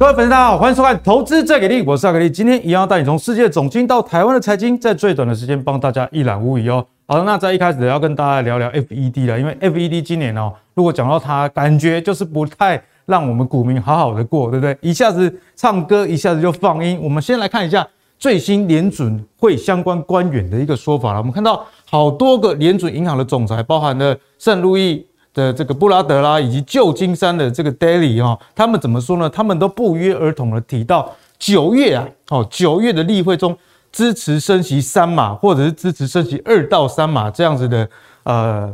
[0.00, 2.30] 各位粉丝，大家好，欢迎收看《投资最给力》，我是阿格力。
[2.30, 6.82] 今天一样带你从世界总经到台湾的财经，在最短的时间帮大家一览无遗哦。
[7.06, 14.74] 好，那在一开始要跟大家聊聊 FED 了，因为 FED 今年哦，如果讲到它，感觉就是不太让我们股民好好的过，对不对？
[14.80, 16.98] 一下子唱歌，一下子就放音。
[17.02, 17.86] 我们先来看一下
[18.18, 21.18] 最新联准会相关官员的一个说法了。
[21.18, 25.04] 我们看到好多个联准银行的总裁，包含了圣路易。
[25.32, 29.30] 的这个布拉德拉以及旧金山的这个 Daily 哈，他们怎么说呢？
[29.30, 33.56] 他们都不约而同的提到九月啊，哦九月的例会中
[33.92, 37.88] 支持升息三码，或者是支持升息二到三码这样子的
[38.24, 38.72] 呃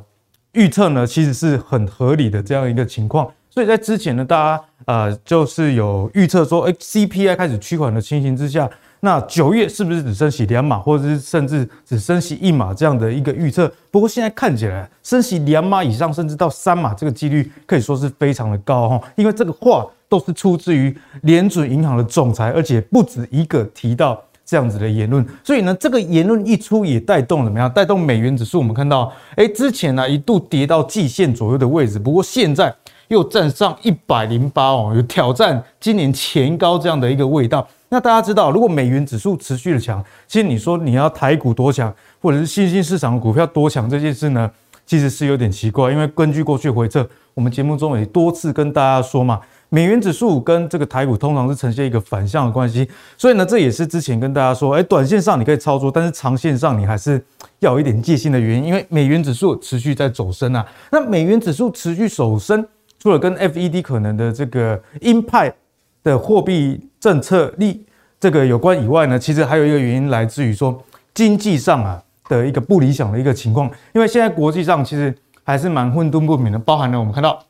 [0.53, 3.31] 预测呢，其实是很合理的这样一个情况。
[3.51, 8.69] 所以在之前呢，大家呃就是有预测说，哎，CPI 开始趋缓的情形之下。
[9.01, 13.71] 那九月是不是只升息两码，或者是甚至只升息一码这样的一个预测？
[13.91, 19.01] 不过现在看起来，升息两码以上，甚至到三码，这个几率可以说是非常的高哈。
[19.15, 25.25] 因为这个话都是出自于联准银行的总裁，而且不止一个提到这样子的言论。
[25.45, 27.71] 所以呢，这个言论一出，也带动怎么样？
[27.71, 28.59] 带动美元指数。
[28.59, 32.75] 我们看到，哎，之前呢一度跌到季线左右的位置，不过现在
[33.09, 37.67] 又站上一百零八哦，有挑战今年前高这样的一个味道。
[37.89, 44.51] 那大家知道，如果美元指数持续的强，其实你说你要台股多强，或者是新兴市场股票多强这件事呢，
[44.85, 45.93] 其实是有点奇怪。
[45.93, 52.89] 因为根据过去回测，我们节目中也多次跟大家说嘛，美元指数跟这个台股通常是呈现一个反向的关系。
[53.17, 57.25] 所以呢，这也是之前跟大家说，哎，短线上你可以操作，但是长线上你还是
[57.61, 60.67] 要有一点戒心的原因，因为美元指数持续在走升啊。
[60.91, 62.67] 那美元指数持续走升，
[62.99, 65.55] 除了跟 FED 可能的这个鹰派
[66.03, 67.87] 的货币政策力
[68.19, 70.83] 这个有关以外呢，其实还有一个原因来自于说
[71.15, 77.41] 经济上啊的一个不理想的一个情况，因为现在国际上其实还是蛮混沌不明的，包含了我们看到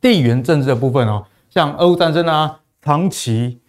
[0.00, 3.60] 地缘政治的部分哦，像俄乌战争啊，长期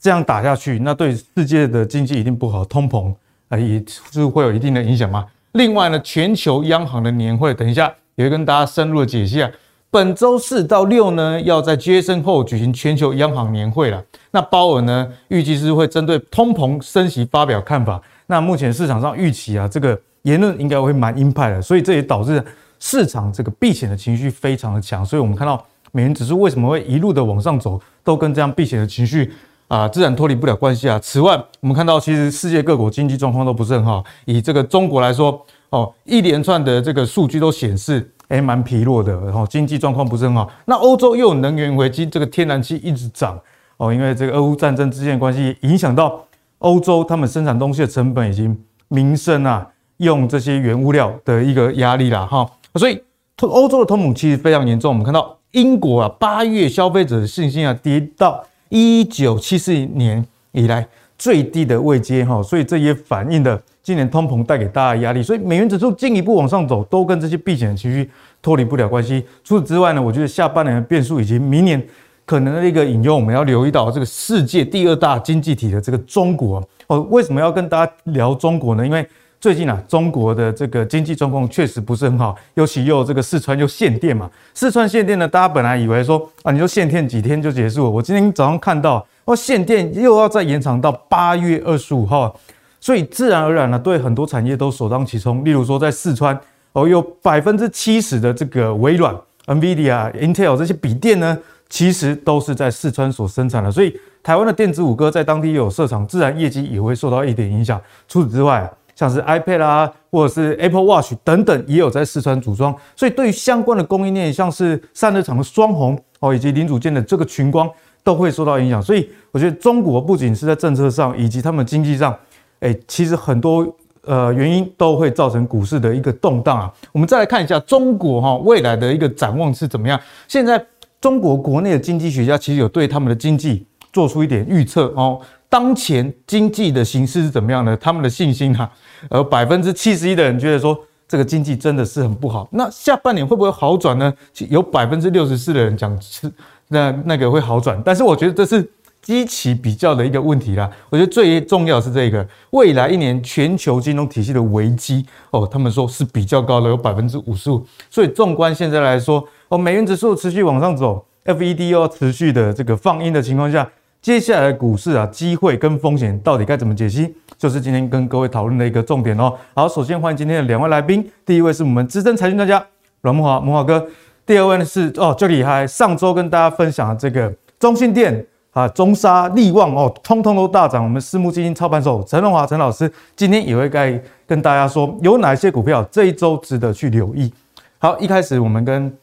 [0.00, 3.14] 这样打下去，那对世界的经济一定不好，通膨
[3.50, 5.26] 啊也是会有一定的影响嘛。
[5.52, 9.50] 另外呢，全球央行的年会，等一下也会跟大家深入的解析啊。
[9.94, 14.04] 本周四到六呢，要在杰森后举行全球央行年会了。
[14.32, 18.02] 那鲍尔呢，预计是会针对通膨升息发表看法。
[18.26, 22.44] 那目前市场上预期啊，这个言论应该会蛮鹰派的，所以这也导致
[22.80, 25.06] 市场这个避险的情绪非常的强。
[25.06, 29.32] 所以我们看到美元指数为什么会一路的往上走，都跟这样避险的情绪
[29.68, 30.98] 啊，自然脱离不了关系啊。
[30.98, 34.02] 此外，我们看到其实世界各国经济状况都不是很好。
[34.24, 35.40] 以这个中国来说，
[35.70, 38.10] 哦，一连串的这个数据都显示。
[38.34, 40.50] 诶，蛮疲弱的，然后经济状况不是很好。
[40.64, 43.38] 那欧洲又有能源危机，这个天然气一直涨
[43.76, 46.20] 哦，因为这个俄乌战争之间的关系，影响到
[46.58, 48.50] 欧洲他们生产东西的成本以及
[48.88, 49.64] 民生啊，
[49.98, 52.44] 用这些原物料的一个压力啦哈。
[52.74, 53.00] 所以
[53.40, 54.90] 欧洲的通膨其实非常严重。
[54.90, 60.84] 我们看到英国啊，八月消费者的信心啊跌到一九七四年以来
[61.16, 63.60] 最低的位阶哈，所以这也反映了。
[63.82, 68.10] 今年通膨带给大家的压力，所以美元指数进一步往上走，都跟这些避险情绪
[68.40, 69.22] 脱离不了关系。
[69.44, 71.86] 除此之外呢，我觉得下半年的变数以及明年
[72.24, 76.98] 可能的一个引诱，我们要留意到这个世界第二大经济体的这个中国哦。
[77.10, 78.86] 为什么要跟大家聊中国呢？
[78.86, 79.06] 因为
[79.38, 84.30] 最近啊，中国的这个经济状况确实不是很好，尤其又这个四川又限电嘛。
[84.54, 87.90] 四川限电呢，大家本来以为说啊，你就限电几天就结束了。
[87.90, 92.38] 我今天早上看到哦，限电又要再延长到八月二十五号。
[92.80, 95.42] 所以自然而然呢，对很多产业都首当其冲。
[95.42, 96.38] 例如说，在四川
[96.72, 101.38] 哦，有百分之七十的这个微软、NVIDIA、Intel 这些笔电呢，
[101.70, 103.72] 其实都是在四川所生产的。
[103.72, 107.80] 所以台湾的电子五哥在当地有设厂，自然业绩也会受到一点影响。
[108.06, 112.76] 除此之外，像是 iPad 啊，或者是 Apple Watch 等等，也有在四川组装。
[112.94, 117.68] 所以对于相关的供应链，像是散热厂的双鸿哦，以及零组件的这个群光，
[118.04, 118.80] 都会受到影响。
[118.80, 122.16] 所以我觉得中国不仅是在政策上，以及他们经济上。
[122.60, 123.66] 哎，其实很多
[124.04, 126.72] 呃原因都会造成股市的一个动荡啊。
[126.92, 130.00] 我们再来看一下中国哈未来的一个展望是怎么样。
[130.28, 130.64] 现在
[130.98, 135.20] 中国国内的经济学家其实有对他们的经济做出一点预测哦。
[135.50, 137.76] 当前经济的形势是怎么样的？
[137.76, 138.70] 他们的信心哈，
[139.10, 142.48] 而百分之七十一的人觉得说这个经济真的是很不好。
[142.50, 144.10] 那下半年会不会好转呢？
[144.48, 146.32] 有百分之六十四的人讲是
[146.68, 148.70] 那那个会好转，但是我觉得这是。
[149.04, 157.62] 基期比较的一个问题啦，我觉得最重要是这个未来一年全球金融体系的危机哦，他们说是比较高的，有百分之五十五。
[157.90, 163.70] 所以纵观现在来说哦，美元指数持续往上走，FED 又要持续的这个放鹰的情况下，
[164.00, 169.34] 接下来股市啊，机会跟风险到底该怎么解析，就是今天跟各位讨论的一个重点哦。
[169.54, 172.64] 好，首先欢迎今天的两位来宾，第一位是我们资深财经专家
[173.02, 173.78] 阮慕华，慕华哥；
[174.26, 178.26] 第二位呢是哦，最厉害，上周跟大家分享的这个中信电。
[178.54, 180.84] 啊，中沙、力旺哦，通通都大涨。
[180.84, 187.32] 我们私募基金操盘手陈荣华陈老师今天也会该跟大家说，有哪些股票这一周值得去留意。
[187.78, 188.96] 好，一开始我们跟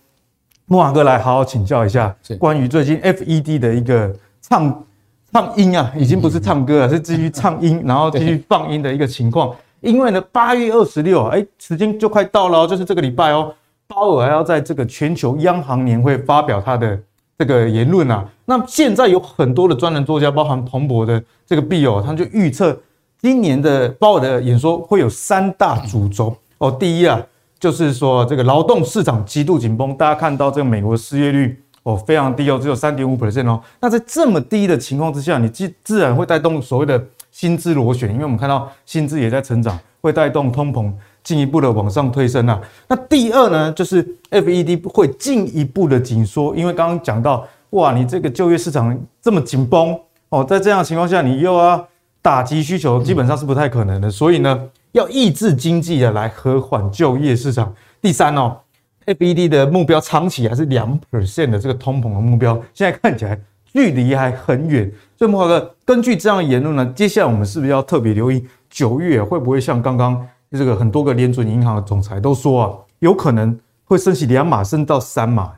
[0.68, 4.85] 慕驊哥来好好请教一下，关于最近 FED 的一个唱
[5.33, 9.53] 唱音啊，已经不是唱歌了，是继续唱音， 然后继续放音的一个情况。
[9.81, 13.53] 因为呢，八月二十六，哎，时间就快到了，就是这个礼拜哦，
[13.92, 16.98] 鲍尔还要在这个全球央行年会发表他的。
[17.38, 22.80] 这个言论啊，那现在有很多的专栏作家，包含彭博的这个毕友，他们就预测
[23.20, 26.70] 今年的鲍尔的演说会有三大主轴哦。
[26.70, 27.20] 第一啊，
[27.60, 33.60] 就是说这个劳动市场极度紧绷，大家看到这个美国失业率哦非常低哦，只有三点五 percent 哦。
[33.80, 40.94] 那在这么低的情况之下，你自自然会带动所谓的薪资螺旋，因为我们看到薪资也在成长，会带动通膨。
[41.23, 49.97] 进一步的往上推升啊，那第二呢，就是 FED 会进一步的紧缩，因为刚刚讲到，哇，你这个就业市场这么紧绷
[50.29, 51.88] 哦，在这样的情况下，你又要
[52.21, 54.59] 打击需求，基本上是不太可能的，所以呢，
[54.94, 57.71] 要抑制经济的来和缓就业市场。
[58.01, 58.57] 第三哦
[59.06, 63.39] ，FED 的目标长期还是两 percent 的这个通膨的目标，现在看起来
[63.71, 64.91] 距离还很远。
[65.18, 70.27] 所以莫华哥，根据这样的言论呢，接下来我们是不是要特别留意九月会不会像刚刚？
[70.57, 75.53] 这个很多个联准银行的总裁都说啊，有可能会升息两码，升到三码。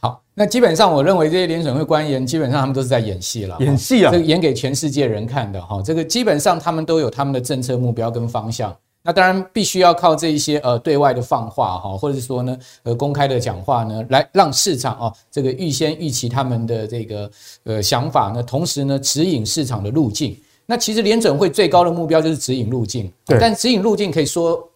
[0.00, 5.80] 好，那基本上我认为这些联准会官员基本上他们都是在演戏了，演戏啊，这个演给全世界人看的哈。
[5.82, 8.76] 这个基本上他们都有他们的政策目标跟方向。
[9.02, 17.30] 那当然必须要靠这一些呃对外的放话哈，或者是说呢呃公开的讲话呢，来让市场啊这个预先预期他们的这个
[17.64, 20.36] 呃想法呢，同时呢指引市场的路径。
[20.66, 24.66] 那其实联准会最高的目标就是指引路径，但指引路径可以说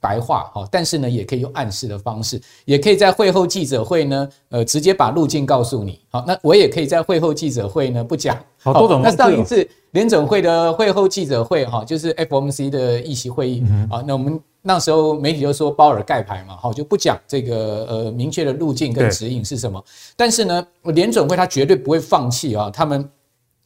[0.00, 6.00] 白话哈，但是呢也可以用暗示的方式，也可以在会后记者会呢，呃，直接把路径告诉你。
[6.10, 8.38] 好，那我也可以在会后记者会呢不讲。
[8.58, 9.02] 好多种。
[9.02, 19.82] 那上一次联准会的会后记者会哈，就是 FOMC 的议席会议啊，那我们那时候媒体就说鲍尔盖牌嘛，好就不讲这个呃明确的路径跟指引是什么。
[20.16, 23.06] 但是呢，联准会他绝对不会放弃啊，他们。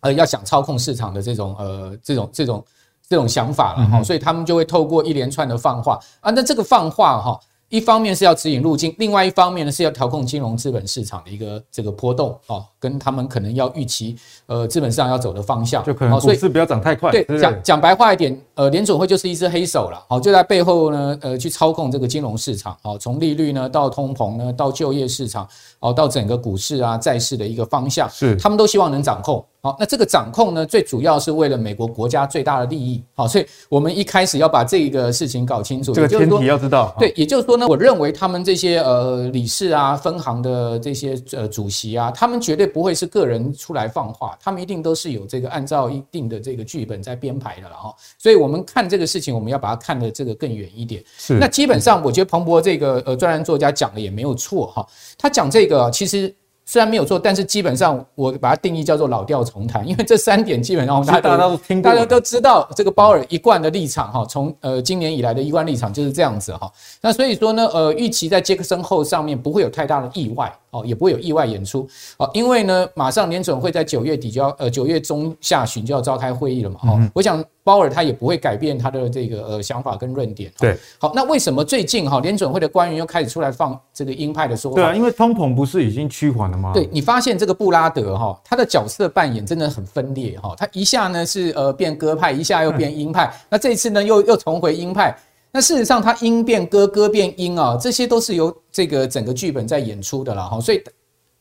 [0.00, 2.64] 呃，要想操控市场的这种呃，这种这种
[3.08, 7.38] 这种想法了哈，所以他们就会透过一连串的放话啊，那这个放话哈。
[7.70, 14.16] 一方面是要指引路径，另外一方面呢是要调控金融资本市场的一个这个波动哦，跟他们可能要预期
[14.46, 17.12] 呃资本市场要走的方向，就可能股市不要涨太快。
[17.12, 25.46] 对，讲讲白话一点，呃，联准会就是一只黑手了，好，就在背后呢，呃，去操控这个金融市场，好，从利率呢到通膨呢到就业市场，
[25.78, 29.46] 哦，到整个股市啊债市的一个方向，是他们都希望能掌控。
[29.62, 33.02] 好，那这个掌控呢，最主要是为了美国国家最大的利益。
[33.14, 35.92] 好，所以我们一开始要把这个事情搞清楚。
[35.92, 36.94] 这个前提要知道。
[36.98, 47.94] 对，也就是说呢，我认为他们这些呃理事啊、分行的这些呃主席啊，他们绝对不会是个人出来放话，他们一定都是有这个按照一定的这个剧本在编排的了哈。
[48.18, 51.04] 所以我们看这个事情，我们要把它看得这个更远一点。
[51.18, 51.34] 是。
[51.34, 54.86] 那基本上，我觉得彭博这个呃专栏作家讲的也没有错哈。
[55.18, 56.34] 他讲这个其实。
[56.70, 66.70] 虽然没有错，但是基本上我把它定义叫做老调重弹，因为这三点基本上大家都听过，大家都知道这个鲍尔一贯的立场哈，从呃今年以来的一贯立场就是这样子哈。
[67.00, 77.10] 那所以说呢，呃，预期在杰克森后上面不会有太大的意外哦，也不会有意外演出哦，因为呢，马上联准会在九月底就要呃九月中下旬就要召开会议了嘛哈。
[77.14, 77.44] 我想。
[77.62, 80.50] 鲍尔他也不会改变他的这个呃想法跟论点。
[80.58, 84.76] 对，好，那为什么最近哈联准会的官员又开始出来放这个鹰派的说法？
[84.76, 86.72] 对啊，因为通膨不是已经趋缓了吗？
[86.72, 95.14] 对，你发现这个布拉德哈，他的角色扮演真的很分裂哈，他一下呢是呃变鸽派，一下又变鹰派，那这次呢又又重回鹰派。
[95.52, 100.82] 那事实上它音变歌，歌变音啊，这些都是由这个整个剧本在演出的啦哈，所以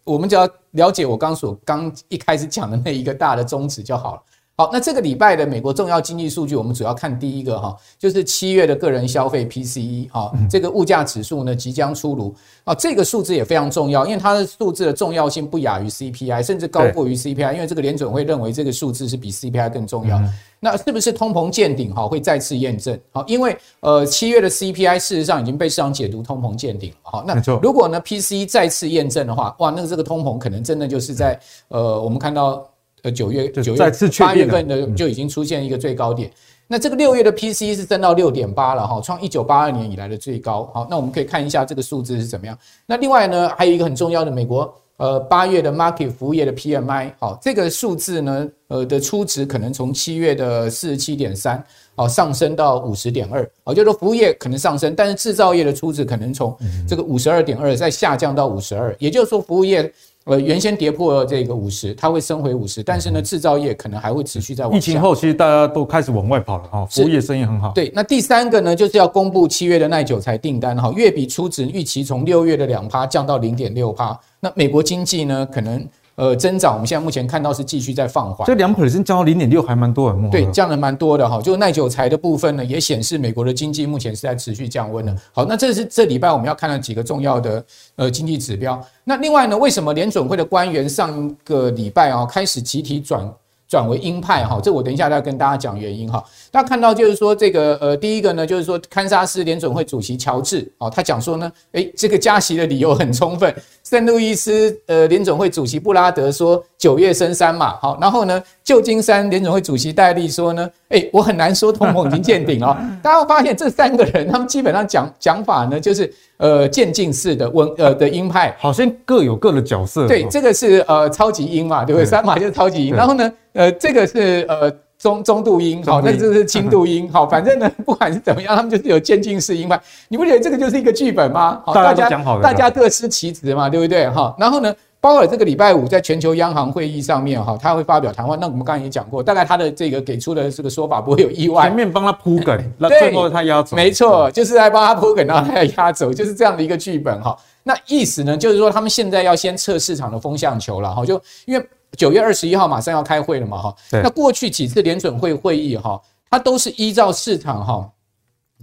[0.04, 4.22] 我们只要了解我刚所刚一开始讲的那一个大的宗旨就好了。
[4.58, 12.36] 好，那这个礼拜的美国重要经济数据，我们主要看第一个哈，就是七月的个人消费 PCE 哈，这个物价指数呢即将出炉
[12.66, 20.22] 啊，这个数字也非常重要，因为它的数字的重要性不亚于 CPI，甚至高过于 CPI，因为这个联准会认为这个数字是比 CPI 更重要。
[20.60, 22.08] 那是不是通膨见顶哈？
[22.08, 27.24] 会再次验证好，因为呃七月的 CPI 事实上已经被市场解读通膨见顶了哈。
[27.26, 32.66] 那如果呢 PCE 再次验证的话，哇，那个这个通膨可能真的就是在呃我们看到。
[33.02, 36.30] 呃，九月、九月、八月份的就已经出现一个最高点。
[36.68, 40.70] 那这个六月的 PCE 是增到六点八了哈，创一九八二年以来的最高。
[40.74, 42.60] 好，那我们可以看一下这个数字是怎么样。
[42.86, 51.64] 那另外呢，还有一个很重要的美国呃八月的 market 服务业的 PMI，好，这个数字呢呃的初值可能从七月的四十七点三，
[51.96, 56.56] 好上升到五十点二，好，就是说服务业可能上升，但是制造业的初值可能从
[56.88, 59.92] 这个五十二点二再下降到五十二，也就是说服务业。
[60.30, 64.78] 呃，原先跌破这个五十，它会升回五十，但是呢，制造业可能还会持续在往下。
[64.78, 67.72] 疫情后，其实大家都开始往外跑了哈，服务业生意很好。
[67.74, 74.18] 对，那第三个呢，就是要公布七月的耐久材订单哈，月比初值预期从六月的两趴降到零点六趴。
[74.40, 75.86] 那美国经济呢，可能。
[76.20, 81.42] 呃，增长我们现在目前看到是继续在放缓，这两 percent 降到零点六还蛮多的，对，降的蛮多的哈。
[81.42, 85.16] 就耐久材的部分呢，也显示美国的经济目前是在持续降温的。
[85.32, 87.64] 好，那这是这礼拜我们要看到几个重要的
[87.96, 88.86] 呃经济指标。
[89.06, 93.32] 那另外呢，为什么联准会的官员上一个礼拜啊开始集体转？
[93.70, 96.24] 转为鹰派哈，这我等一下再跟大家讲原因哈。
[96.50, 103.56] 大家看到就是说这个呃，第一个呢就是说，堪萨斯联准会主席乔治哦，他讲说呢，诶，这个加息的理由很充分。
[103.90, 112.78] 圣路易斯呃联总会主席布拉德说九月升三嘛，好，然后呢，旧金山联总会主席戴利说呢，诶，我很难说通膨已经见顶了。
[113.02, 116.14] 大家会发现这三个人他们基本上讲讲法呢，就是。
[116.40, 120.08] 呃，渐进式的温呃的鹰派，好像各有各的角色。
[120.08, 122.06] 对，这个是呃超级鹰嘛，对不对？
[122.06, 122.96] 三码就是超级鹰。
[122.96, 127.10] 然后呢，呃，这个是呃中中度音，好，那就是轻度音。
[127.14, 129.82] 好，反正呢， 不管是怎么样， 他们就是有渐进式音派。
[130.10, 131.62] 你不觉得这个就是一个剧本吗？
[131.66, 132.10] 好，大家
[132.42, 134.08] 大家各司其职嘛，对不对？
[134.10, 134.76] 哈，然后呢？
[135.02, 138.36] 鲍尔这个礼拜五在全球央行会议上面哈，他会发表谈话。
[138.36, 141.64] 那我们刚才也讲过，大概他的这个给出的这个说法不会有意外。
[141.64, 143.78] 前面帮他铺梗，那最后他压走。
[143.78, 147.34] 没错，就是在帮他铺梗，然后他要压走，就是这样的一个剧本哈。
[147.64, 151.06] 那意思呢，就是说他们现在要先测市场的风向球了哈。
[151.06, 151.66] 就因为
[151.98, 153.76] 九月二十一号马上要开会了嘛哈。
[153.92, 157.90] 那过去几次联准会会议哈，它都是依照市场哈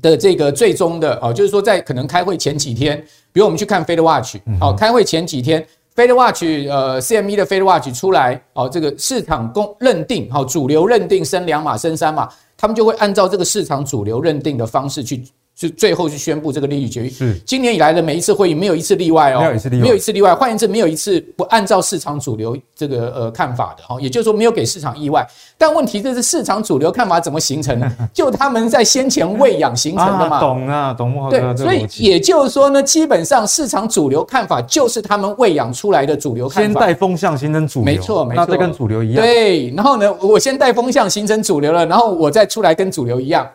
[0.00, 2.97] 的这个最终的哦，就是说在可能开会前几天，
[3.33, 5.66] 比如我们去看 Fed Watch，好，开会前几天。
[5.95, 15.25] Fed Watch，呃，CME 的 Fed Watch 出来，哦，这个市场公认定，好，主流认定升两码升三码，他们就会按照这个市场主流认定的方式去。
[15.58, 17.10] 就最后去宣布这个利率决议。
[17.10, 20.34] 是今年以来的每一次会议没有一次例外哦，没有一次例外，没有一次例外。
[20.34, 25.26] 换言之，没有一次不按照市场主流这个呃看法的哈，也就是说没有给市场意外。
[25.56, 27.90] 但问题就是市场主流看法怎么形成的？
[28.12, 30.38] 就他们在先前喂养形成的嘛。
[30.40, 31.30] 懂啊，懂。
[31.30, 36.80] 对，所以也就是说呢，基本上市场主流看法就是他们喂养出来的主流看法。
[36.80, 38.44] 先带风向形成主流，没错，没错。
[38.44, 39.25] 那这跟主流一样。
[39.25, 43.48] 对，然后呢，我先带风向形成主流了，然后我再出来跟主流一样。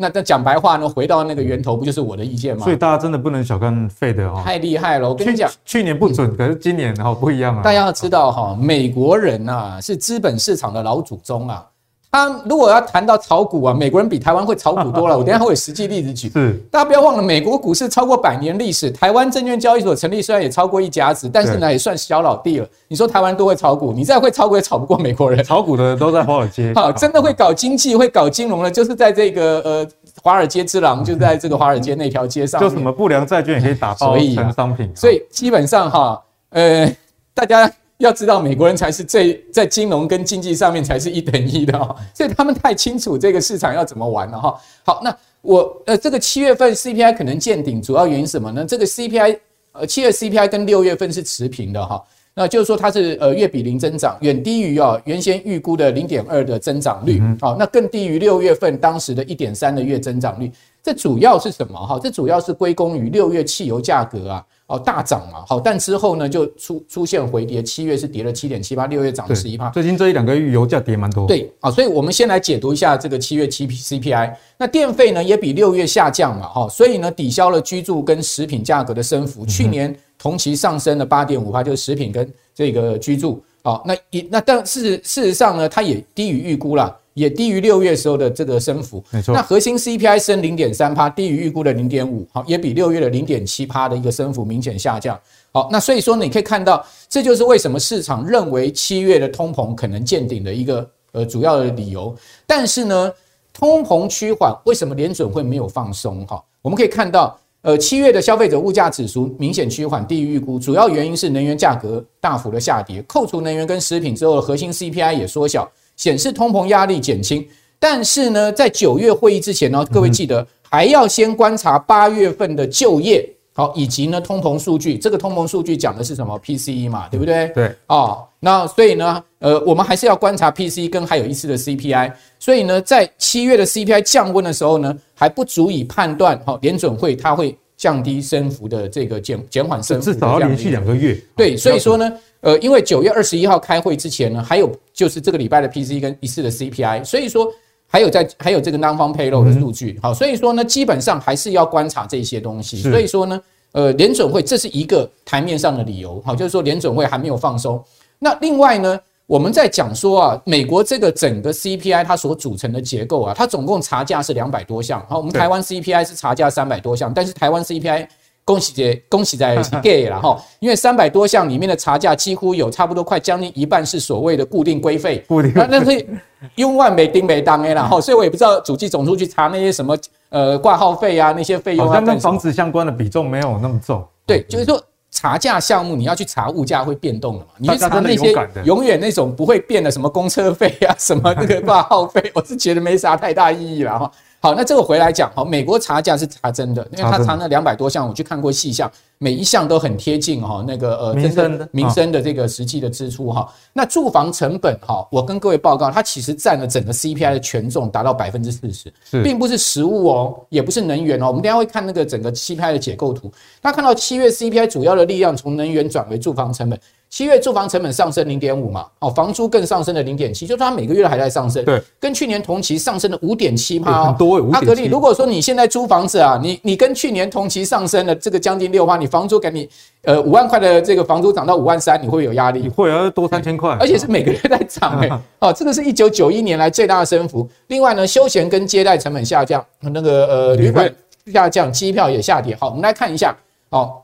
[0.00, 0.88] 那那讲白话呢？
[0.88, 2.62] 回到那个源头，不就是我的意见吗？
[2.62, 5.08] 所以大家真的不能小看 Fed 哈，太厉害了！
[5.08, 7.62] 我跟你讲，去年不准，可是今年哈不一样啊。
[7.64, 11.66] 大家要知道哈，美国人啊是资本市场的老祖宗啊。
[12.10, 15.16] 他如果要谈到炒股啊，美国人比台湾会炒股多了。
[15.18, 16.30] 我等下会有实际例子举。
[16.30, 22.68] 是，大家不要忘了，美国股市超过百年历史，台湾证券交易所成立虽然也超过一甲子，但是呢也算小老弟了。
[22.88, 25.40] 你说台湾都会炒股，你再会炒股也炒不过美国人。
[25.44, 26.72] 炒股的都在华尔街。
[26.76, 29.86] 好，真的会搞经济、会搞金融的，就是在这个呃
[30.22, 32.58] 华尔街之狼，就在这个华尔街那条街上。
[32.58, 34.90] 就什么不良债券也可以打包成商品。
[34.96, 36.90] 所以基本上哈，呃，
[37.34, 37.70] 大家。
[37.98, 44.54] 要知道，美国人才是最在金融跟经济上面才是一等一的哈， 所以他们太清楚这个市场要怎么玩了哈。
[44.84, 48.64] 好，那我呃这个七月份 CPI 可能见顶，主要原因是什么呢？
[48.64, 49.38] 这个 CPI
[49.72, 52.00] 呃七月 CPI 跟六月份是持平的哈，
[52.34, 60.48] 那就是说它是呃月比零增长，远低于哦原先预估的零点二的增长率，好，那更低于六月份当时的一点三的月增长率。
[60.84, 61.98] 这主要是什么哈？
[62.00, 64.46] 这主要是归功于六月汽油价格啊。
[64.68, 69.70] 哦，大涨嘛，好，但之后呢，就出出现回跌，七月是跌了七点七八，六月涨了十一趴。
[69.70, 71.26] 最近这一两个月油价跌蛮多。
[71.26, 74.34] 对，啊，所以我们先来解读一下这个七月七 CPI。
[74.58, 79.46] 那电费呢也比六月下降嘛，哈，所以呢抵消了居住跟食品价格的升幅。
[79.46, 83.42] 去年同期上升了八点五趴，就是食品跟这个居住。
[83.62, 86.94] 好，那一那但事事实上呢，它也低于预估了。
[87.18, 89.34] 也低于六月时候的这个升幅，没错。
[89.34, 95.18] 那核心 CPI 升零点三趴，低于预估的零点五，好，也比六月的零点七趴的一个升幅明显下降。
[95.50, 102.14] 好，那所以说你可以看到，这就是为什么市场认为七月的通膨可能见顶的一个呃主要的理由。
[102.46, 103.12] 但是呢，
[103.52, 106.24] 通膨趋缓，为什么联准会没有放松？
[106.26, 115.68] 哈，我们可以看到，呃，七月的消费者物价指数明显趋缓，低于预估，主要原因是能源价格大幅的下跌，扣除能源跟食品之后，核心 CPI 也缩小。
[115.98, 117.46] 显示通膨压力减轻，
[117.78, 124.96] 但是呢，在九月会议之前呢，各位记得还要先观察八月份的就业，好，以及呢通膨数据。
[124.96, 127.48] 这个通膨数据讲的是什么？PCE 嘛，对不对？
[127.48, 127.74] 对。
[127.88, 132.12] 哦，那所以呢，呃，我们还是要观察 PCE 跟还有一次的 CPI。
[132.38, 141.20] 所以呢，在七月的 CPI 降温的时候呢，还不足以判断，好，联准会它会降低升幅的这个减减缓升幅，至少要连续两个月。
[141.36, 142.12] 对，所以说呢。
[142.40, 147.50] 呃，因为九月二十一号开会之前呢，还有就是这个礼拜的 PCE 跟一次的 CPI，所以说
[147.86, 152.82] 还有在还有这个 Non-Farm Payroll 的数据，好，所以说呢，基本上还是要观察这些东西。
[152.82, 153.40] 所以说呢，
[153.72, 157.82] 呃，联准会这是一个台面上的理由，好，就是说联准会还没有放松。
[158.18, 168.06] 那另外呢，我们在讲说啊，美国这个整个 CPI 它所组成的结构啊，它总共查价是两百多项，好，我们台湾 CPI 是查价三百多项，但是台湾 CPI
[168.48, 176.06] 恭喜姐，恭喜在 gay 了哈，因为三百多项里面的查价几乎有差不多快将近一半是所谓的固定规费，固定，那是
[176.54, 179.94] 用万美丁美当 A 了哈，所以我也不知道主计总处去查那些什么
[180.30, 184.82] 呃挂号费啊那些费用啊，好像跟房子相关的比重没有那么重，对，就是说。
[185.10, 187.46] 查价项目，你要去查物价会变动的嘛？
[187.56, 188.32] 你去查那些
[188.64, 194.12] 永远那种不会变的什么公车费啊，什么那个挂号费， 我是觉得没啥太大意义了哈。
[194.40, 198.90] 好，那这个回来讲，好，美国查价是查真的，因为他查那两百多项，我去看过细项。
[199.20, 203.52] 每一项都很贴近哈，那个呃，民生的民生的这个实际的支出哈。
[203.72, 208.92] 那住房成本哈，我跟各位报告，它其实占了整个 CPI 的权重达到百分之四十，
[209.24, 211.26] 并不是食物哦，也不是能源哦。
[211.26, 213.28] 我们等下会看那个整个 CPI 的解构图，
[213.60, 216.78] 大家看到七月 CPI 主要的力量从能源转为住房成本。
[217.10, 221.64] 七月住房成本上升零点五嘛，哦，房租更上升了零点七，就是它每个月还在上升。
[221.64, 224.36] 对，跟去年同期上升了五点七趴，很多。
[224.52, 229.66] 阿格力，如果说你现在租房子啊，你你跟去年同期上升了这个将近六趴，你房租给你
[230.02, 232.60] 呃五万块的这个房租涨到五万三，你会有压力？
[232.60, 237.48] 你会啊，多三千块，而且是每个月在涨 哎，哦，这个是一九九一年来最大的升幅。
[237.68, 240.94] 另外呢，休闲跟接待成本下降，那个呃旅馆
[241.32, 242.54] 下降，机票也下跌。
[242.60, 243.34] 好，我们来看一下，
[243.70, 244.02] 哦。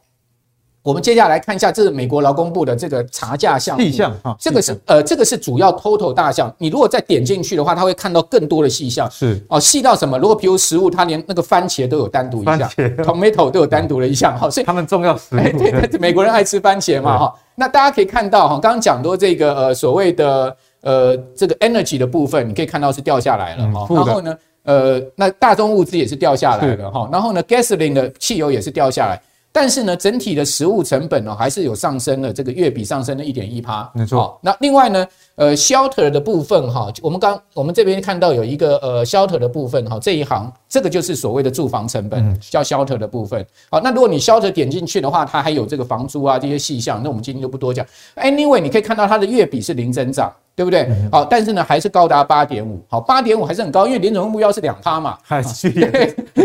[0.85, 3.83] 我们接下来看一下，这是美国劳工部的这个查价项目。
[3.83, 6.55] 细项哈，这个是呃，这个是主要 total 大项。
[6.59, 9.11] 你如果再点进去的话，它会看到更多的细项。
[9.11, 10.19] 是哦，细到什么？
[10.19, 12.59] 如果比如食物，它连那个番茄都有单独一项，
[13.03, 14.39] tomato 都有单独的一项。
[14.39, 15.39] 哈，所以 他们重要食物。
[15.39, 17.35] 对对，美国人爱吃番茄嘛哈。
[17.55, 23.87] 那大家可以看到哈，刚刚讲到这个呃所谓的呃这个 energy 的部分，你可以看到是掉下来了哈。
[23.89, 27.09] 然后呢，呃，那大宗物资也是掉下来了哈。
[27.11, 29.19] 然后呢，gasoline 的汽油也是掉下来。
[29.57, 33.89] 但是呢，整体的食物成本呢，还是有上升了，这个月比上升了一点一趴。
[33.95, 34.37] 没错。
[34.43, 43.47] 那另外呢，呃，shelter 的部分哈，我们刚我们这边看到有一个呃 shelter 的部分哈，这一行这个就是所谓的住房成本，叫 shelter 的部分。
[43.71, 47.87] 好，那如果你 shelter 点进去的话，它还有这个房租啊这些细项，那我们今天就不多讲。
[48.17, 50.33] Anyway，你可以看到它的月比是零增长。
[50.57, 50.89] 对不对？
[51.11, 52.81] 好，但是呢，还是高达八点五。
[52.89, 55.69] 好，八点五还是很高，因为联总目标是两趴嘛， 还是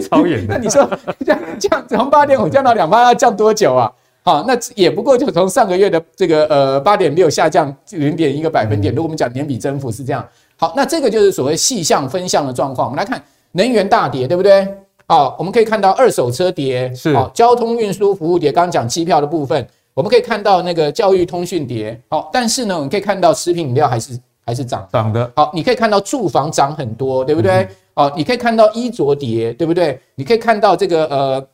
[0.10, 0.54] 超远的。
[0.58, 0.84] 那你说
[1.24, 3.92] 这样这样从八点五降到两趴要降多久啊？
[4.24, 8.92] 好，那也不过就从上个月的这个呃八点六下降零点一个百分点。
[8.96, 12.88] 如果我们讲年比增幅是这样，好，那这个就是所谓细项分项的状况。
[12.88, 14.68] 我们来看能源大跌，对不对？
[15.08, 18.52] 好，我们可以看到二手车跌，是好，交通运输服务跌。
[18.52, 19.68] 刚刚讲机票的部分。
[19.96, 25.30] 我们可以看到那个教育通讯跌，好，但是呢，我们可以看到食品饮料还是还是涨涨的。
[25.36, 27.68] 好，你可以看到住房涨很多，对不对？
[27.94, 30.00] 好，你可以看到衣着跌，对不对？
[30.16, 31.46] 你可以看到这个呃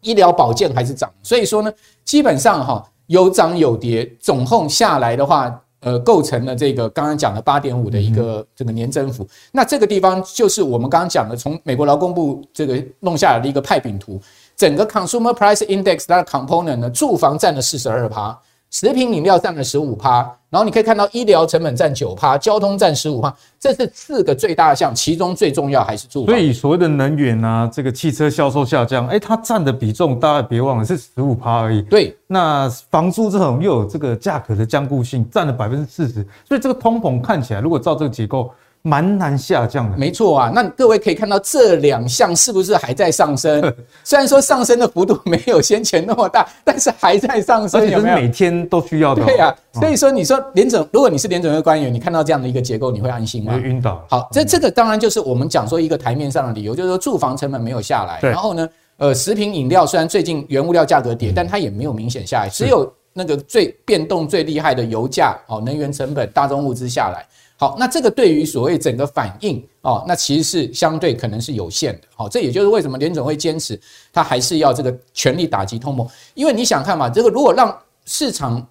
[0.00, 1.70] 医疗保健还是涨，所以说呢，
[2.04, 9.26] 基本上哈有涨有跌，总共下来的话，呃，构成了这个刚刚讲的八点五的一个这个年增幅。
[9.52, 14.20] 那这个地方就是我们刚刚讲的，从美国劳工部这个弄下来的一个派饼图。
[14.56, 18.36] 整个 Consumer Price Index 它的 component 呢，住房占了四十二趴，
[18.70, 20.18] 食品饮料占了十五趴，
[20.50, 26.34] 然后你可以看到医疗成本占九趴，交通占十五趴，这是四个最大项，其中最重要还是住房。
[26.34, 31.80] 所以所谓的能源啊，这个汽车销售下降，诶，它占的比重大家别忘了是十五趴而已。
[31.82, 38.50] 对，那房租这种又有这个价格的僵固性，占了百分之四十，所以这个通膨看起来，如果照这个结构。
[38.82, 40.52] 蛮难下降的，没错啊。
[40.54, 43.60] 那各位可以看到这两项是不是还在上升？
[44.04, 48.16] 虽然说上升的幅度没有先前那么大，但是还在上升，有没有？
[48.16, 49.24] 每天都需要的。
[49.24, 53.52] 对啊，所以说你说联总，如果你是联总会官员，你看到这样的一个结构，你会安心吗？
[53.52, 54.04] 会晕倒。
[54.08, 58.20] 好，这这个当然就是我们讲说一个台面上的理由，就是说住房成本没有下来。
[58.22, 67.26] 然后呢，呃，食品饮料虽然最近原物料价格跌，但它也没有明显下来，只有那个最变动最厉害的油价哦，能源成本、大宗物资下来。
[67.60, 72.02] 好，那这个对于所谓整个反应哦，那其实是相对可能是有限的。
[72.14, 73.78] 好，这也就是为什么联总会坚持
[74.12, 78.64] 它还是要这个全力打击通膨，因为你想看嘛，这个如果让市场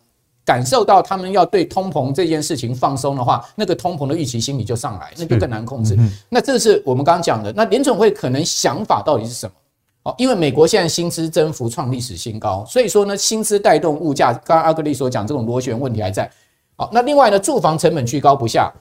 [0.45, 5.97] 感受到他们要对通膨这件事情放松的话，那个通膨的预期心理就上来，那就更难控制。
[6.30, 7.52] 那这是我们刚刚讲的。
[7.52, 9.54] 那联总会可能想法到底是什么？
[10.04, 14.32] 哦，因为美国现在薪资增幅创历史新高，所以说呢，薪资带动物价。
[14.32, 16.32] 刚刚阿格力所讲这种螺旋问题还在。
[16.78, 18.72] 好，那另外呢，住房成本居高不下，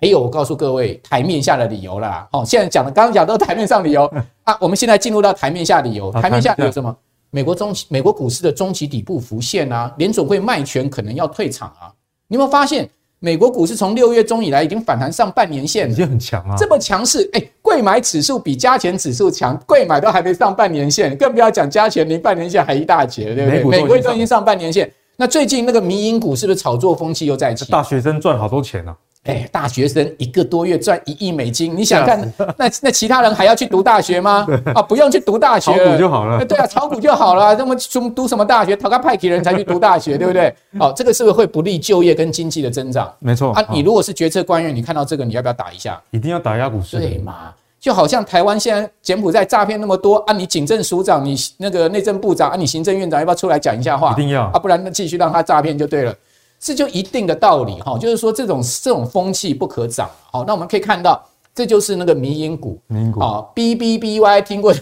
[0.00, 2.26] 还有我告诉各位台面下的理由啦。
[2.32, 4.10] 哦，现在讲的刚刚讲都是台面上理由
[4.44, 6.10] 啊，我们现在进入到台面下理由。
[6.12, 6.96] 台面下有什么？
[7.30, 11.92] 美国中期美国股市的中期底部浮现啊，联总会卖权可能要退场啊。
[12.28, 12.88] 你有没有发现
[13.18, 23.80] 美国股市从六月中以来已经反弹上半年线，已经很强啊，这么强势，哎，贵买指数比加权指数强，贵买都还没上半年线，更不要讲加权离半年线还一大截，对不对？
[23.80, 24.90] 美国都已经上半年线，
[25.22, 27.70] 那最近那个民营股是不是炒作风气又在起？
[27.70, 28.96] 大学生赚好多钱啊！
[29.22, 32.20] 哎，大学生一个多月赚一亿美金，你想看
[32.58, 34.44] 那那其他人还要去读大学吗？
[34.74, 36.44] 啊，不用去读大学，炒股就好了。
[36.44, 37.54] 对啊，炒股就好了。
[37.54, 38.74] 那么读读什么大学？
[38.74, 40.52] 投个派给人才去读大学， 对不对？
[40.80, 43.08] 哦，这个是不是会不利就业跟经济的增长？
[43.20, 43.64] 没错啊。
[43.70, 46.02] 你如果是决策官员，你看到这个，你要不要打一下？
[46.10, 47.54] 一定要打压股市，对嘛？
[47.82, 54.12] 就好像台湾现在柬埔寨诈骗那么多啊，你警政署长，你那个内政部长啊，你行政院长要不要出来讲一下话？
[54.12, 56.14] 一定要啊，不然那继续让他诈骗就对了。
[56.60, 60.08] 这就一定的道理哈，就是说这种这种风气不可长。
[60.30, 61.20] 好，那我们可以看到，
[61.52, 64.72] 这就是那个迷因股，迷因股啊，B B B Y 听过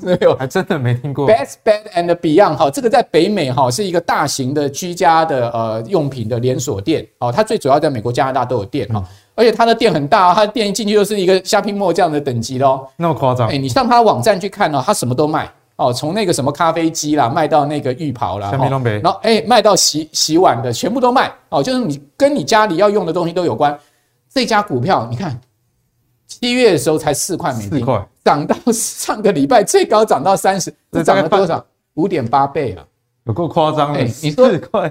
[0.00, 0.34] 没有？
[0.36, 1.28] 还真的没听过。
[1.28, 9.04] Best Bed and Beyond 哈，这个在北美哈是一个大型的居家的呃用品的连锁店哦，它最主要在美国、加拿大都有店哈，
[9.36, 12.90] 而且他的店很大，他的店一进去就是一个 shopping mall 这样的等级咯。
[12.96, 13.48] 那么夸张？
[13.48, 15.48] 哎，你上它网站去看哦，他什么都卖。
[15.76, 21.30] 哦，从那个什么咖啡机啦，卖到那个浴袍啦，然后哎，卖到洗洗碗的，全部都卖。
[21.50, 23.78] 哦，就是你跟你家里要用的东西都有关。
[24.32, 25.38] 这家股票，你看
[26.26, 27.86] 七月的时候才四块美金，
[28.24, 31.62] 涨到上个礼拜最高涨到三十，这涨了多少？
[31.94, 32.84] 五点八倍啊！
[33.26, 34.48] 有够夸张的，你说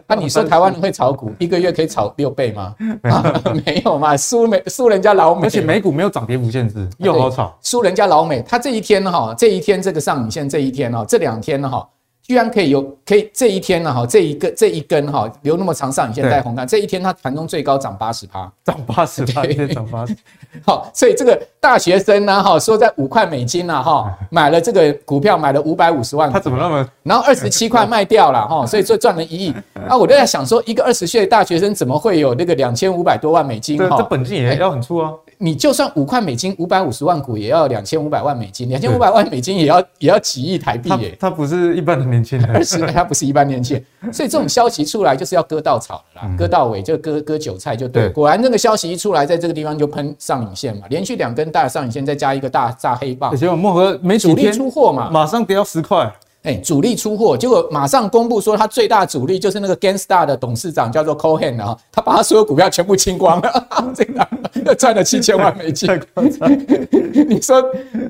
[0.07, 2.75] 那你说台湾人会炒股， 一个月可以炒六倍吗？
[3.65, 8.41] 没有嘛，输美输人家老美，而且美股没有涨跌幅限制，又好炒，输人家老美。
[8.41, 11.87] 他这一天哈，这一天这个上影线这一天哈，这两天哈。
[12.27, 20.15] 居然可以有可以这一天呢哈，这一个这一根哈留那么长上影线带红单，这一天它盘中最高涨八十趴，涨八十趴，涨八十。
[20.65, 26.89] 好，所以这个大学生呢哈说在五块美金呢哈买了这个股票买了五百五十万，他怎么那么？
[27.03, 29.53] 然后二十七块卖掉了哈，所以就赚了一亿。
[29.87, 33.97] 啊，我就在想说，一个二十岁的大学生怎么会有那个两千五百多万美金哈？
[33.97, 35.11] 这本金也要很粗啊。
[35.37, 41.15] 你就算五块美金，五百五十万股也要两千五百万美金，两千五百万美金也要也要几亿台币耶。
[41.19, 48.09] 他不是一般的年轻人，而 是他不是一般年轻人， 所以这种消息出来就是要割稻草的啦，割稻尾就割割韭菜就对。
[48.09, 53.35] 果然那个消息一出来，在这个地方就喷上影线嘛，连续两根大上影线，再加一个大炸黑棒。
[53.35, 56.11] 结果漠河没主力出货嘛，马上跌到十块。
[56.45, 64.27] 哎，主力出货，结果马上公布说，他最大主力就是那个 Gangstar 的董事长叫做 Cohen 啊，他把他所有股票全部清光了， 这个
[64.63, 65.89] 又赚了七千万美金。
[67.27, 67.63] 你说，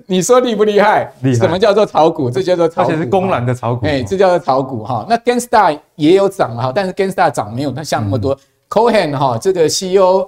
[0.05, 1.09] 你说厉不厉害？
[1.21, 1.35] 厉害。
[1.35, 2.29] 什么叫做炒股？
[2.29, 3.85] 这叫做炒股，而且是公然的炒股。
[3.85, 5.05] 哎，这叫做炒股哈。
[5.07, 8.37] 那 Gangstar 也有涨哈，但是 Gangstar 涨没有他像那么多。
[8.67, 10.27] Cohen 哈，这个 CEO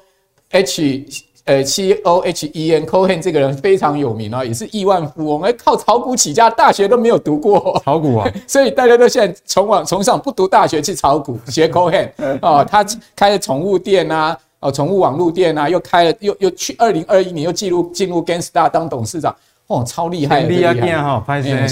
[0.51, 1.05] H。
[1.47, 7.81] 呃，C O H E N Cohen 这个人非常有名啊，也是亿万富翁，哎，靠炒股起家，大学都没有读过。
[7.85, 12.09] 炒股啊， 所以大家都现在从往从上不读大学去炒股， 学 Cohen
[12.41, 19.33] 哦，他开了宠物店啊，哦，宠物网络店啊，又开了，又又去二零二一年又进入进入 Genstar 当董事长，
[19.67, 21.23] 哦，超厉害，厉害哈，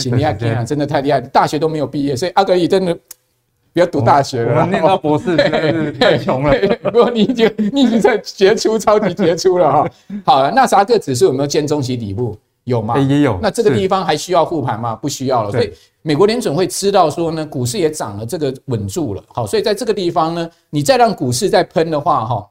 [0.08, 0.34] 厉害，
[0.66, 2.98] 真的太厉害，大学都没有毕业，所以阿格力真的。
[3.76, 6.54] 不要读大学了，我念到博士真的是太穷了。
[6.82, 9.90] 不过你已经你已经在杰出，超级杰出了哈。
[10.24, 12.38] 好了，纳斯达克指数有没有见中期底部？
[12.64, 12.98] 有吗？
[12.98, 13.38] 也有。
[13.42, 14.96] 那这个地方还需要护盘吗？
[14.96, 15.52] 不需要了。
[15.52, 19.22] 所以美国联准会知道说呢，股市也涨了，这个稳住了。
[19.28, 22.48] 好，所以在这个地方呢，你再让股市再喷的话，哈，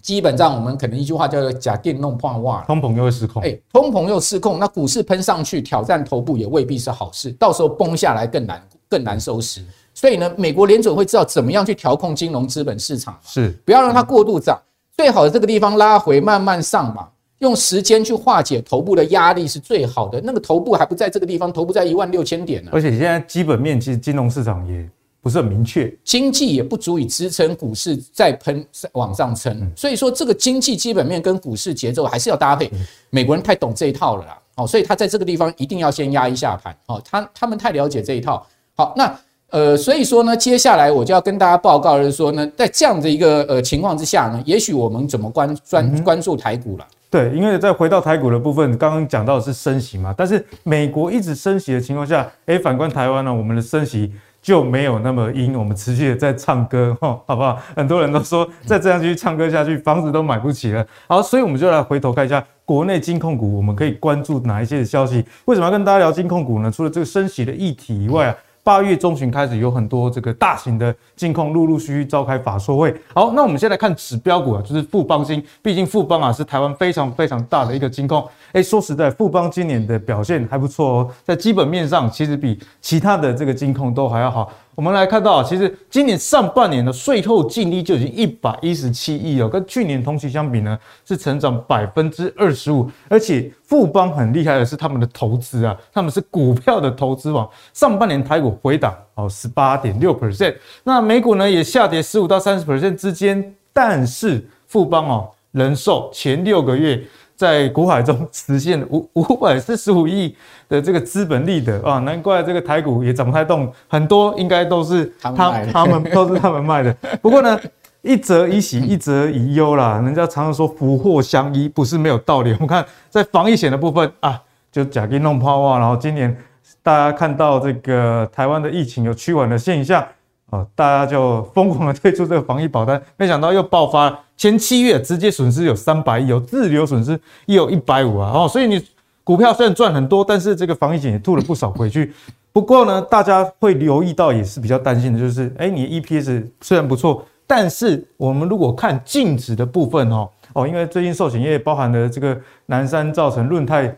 [0.00, 3.42] 基本上我们可能一句话叫做“假电弄破袜”，通膨又会失控。
[3.42, 9.60] 哎，通膨又失控，那股市喷上去挑战头部也未必是好事，到时候崩下来更难更难收拾。
[9.96, 14.60] 所以呢，美国联准会知道怎么样去调控金融资本市场，是不要让它过度涨，
[14.94, 20.20] 最好的这个地方拉回慢慢上嘛，用时间去化解头部的压力是最好的。
[20.20, 22.72] 那个头部还不在这个地方，头部在一万六千点呢。
[22.74, 24.86] 而且现在基本面其实金融市场也
[25.22, 29.72] 不是很明确，经济也不足以支撑股市再喷往上撑。
[29.74, 32.70] 所以说这个经济基本面跟股市节奏还是要搭配。
[33.08, 38.46] 美国人太懂这一套了啦，哦，所以他在这个地方一定要先压一下盘，哦，他他们太了解这一套。
[38.74, 39.18] 好，那。
[39.56, 46.86] 呃，所以说呢，接下来我就要跟大家报告的是说呢，在这样的一个呃情况之下呢，也许我们怎么关专关注台股了？
[47.08, 57.58] 对，因为在回到台股的部分，刚刚讲到的是升息嘛，但是美国一直升息的情况下，哎，反观台湾呢，我们的升息就没有那么阴，我们持续的在唱歌，哈， 好不好？
[57.74, 60.86] 很多人都说再这样继续唱歌下去，房子都买不起了。
[61.08, 65.24] 好，所以我们就来回头看一下国内金控股，我们可以关注哪一些的消息？
[65.46, 66.70] 为什么要跟大家聊金控股呢？
[66.70, 68.36] 除了这个升息的议题以外啊。
[68.66, 72.92] 八月中旬开始，有很多这个大型的金控陆陆续续召开法说会。
[73.14, 75.40] 好，那我们先来看指标股啊，就是富邦金。
[75.62, 78.28] 毕竟富邦啊是台湾非常非常大的一个金控。
[78.50, 84.50] 哎，说实在，富邦今年的表现还不错哦，在基本面上其实比其他的这个金控都还要好。
[84.76, 92.86] 我们来看到，其实今年上半年的税后净利就已经一百一十七亿了，跟去年同期相比呢，是成长百分之二十五。
[93.08, 97.48] 而且富邦很厉害的是他们的投资啊，他们是股票的投资王。
[97.72, 107.02] 上半年台股回档哦十八点六 percent，那美股呢也下跌十五到三十 percent 之间，但是富邦哦人寿前六个月。
[107.36, 110.34] 在股海中实现五五百四十五亿
[110.68, 115.30] 的这个资本利得啊，难怪这个台股也涨不太动，很多应该都是他
[115.70, 116.92] 他们 都是他们卖的。
[117.20, 117.60] 不过呢，
[118.00, 120.00] 一则以喜， 一则以忧啦。
[120.02, 122.52] 人家常常说福祸相依，不是没有道理。
[122.54, 124.40] 我们看在防疫险的部分啊，
[124.72, 126.34] 就假给弄抛啊，然后今年
[126.82, 130.02] 大家看到这个台湾的疫情有趋缓的现象。
[130.50, 134.16] 哦，大家就疯狂的推出这个防疫保单，没想到又爆发。
[134.36, 138.30] 前七月直接损失有三百亿，有自留损失也有一百五啊。
[138.32, 138.80] 哦，所以你
[139.24, 142.12] 股票虽然赚很多，但是这个防疫险也吐了不少回去。
[142.52, 153.94] 不过呢，大家会留意到也是比较担心的，就是哎，你 EPS 虽然不错，但是我们如果看净值的部分哦，哦，因为最近寿险业包含了这个南山造成润泰。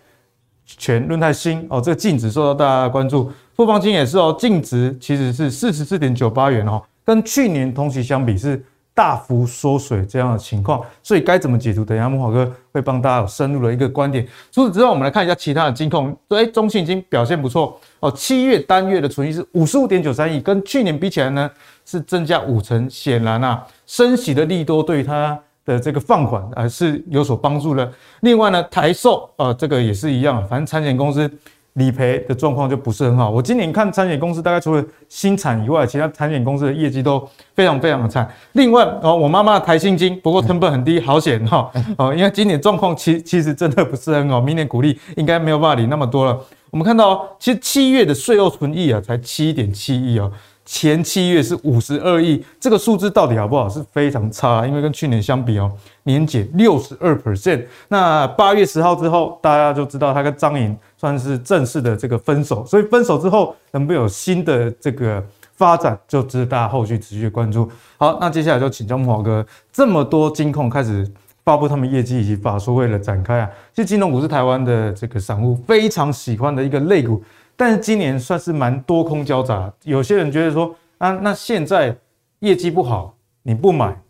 [0.76, 8.62] 全润泰新哦，这个净值受到大家的关注，富邦金也是哦，净值其实是四十四点九八元哦，跟去年同期相比是
[8.94, 11.85] 大幅缩水这样的情况，所以该怎么解读？
[11.85, 14.26] 等一下木华哥会帮大家有深入的一个观点。
[14.52, 21.50] 除此之外，我们来看一下其他的金控，哎，中信金表现不错哦，七月单月的存益是五十五点九三亿，跟去年比起来呢
[21.87, 25.38] 是增加五成，显然啊，升息的利多对于它。
[25.68, 27.88] 的这个放款啊是有所帮助的。
[28.22, 31.31] 另外呢，台寿啊，这个也是一样，反正产险公司
[31.74, 33.31] 理赔的状况就不是很好。
[33.31, 37.22] 我今年看产险公司，大概除了新产以外，其他产险公司的业绩都
[37.54, 38.26] 非常非常的差。
[38.52, 46.40] 另外哦，我妈妈的台新金，不过成本很低，好险哈哦，因为今年状况其其实真的不是很好，明年股利应该没有办法领那么多了。
[46.70, 50.31] 我们看到，其实七月的税后存益啊，才七点七亿哦。
[50.70, 53.66] 前七月是五十二亿，这个数字到底好不好？
[53.66, 57.64] 是非常差，因为跟去年相比哦，年减六十二 percent。
[57.88, 67.66] 那八月十号之后，大家就知道他跟张颖算是正式的这个分手，所以分手之后能不能有新的这个发展，就值得大家后续持续关注。
[67.96, 71.11] 好，那接下来就请教慕驊哥，这么多金控开始
[71.46, 77.24] 发布他们业绩以及法说会的展开啊，其实金融股是台湾的这个散户非常喜欢的一个类股。
[77.61, 81.92] 但是今年算是蛮多空交杂，有些人觉得说啊，那现在
[82.38, 84.01] 业绩不好，你不买，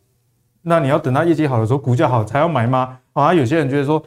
[0.60, 2.98] 那你要等到业绩好的时候，股价好才要买吗？
[3.14, 4.02] 啊，有些人觉得说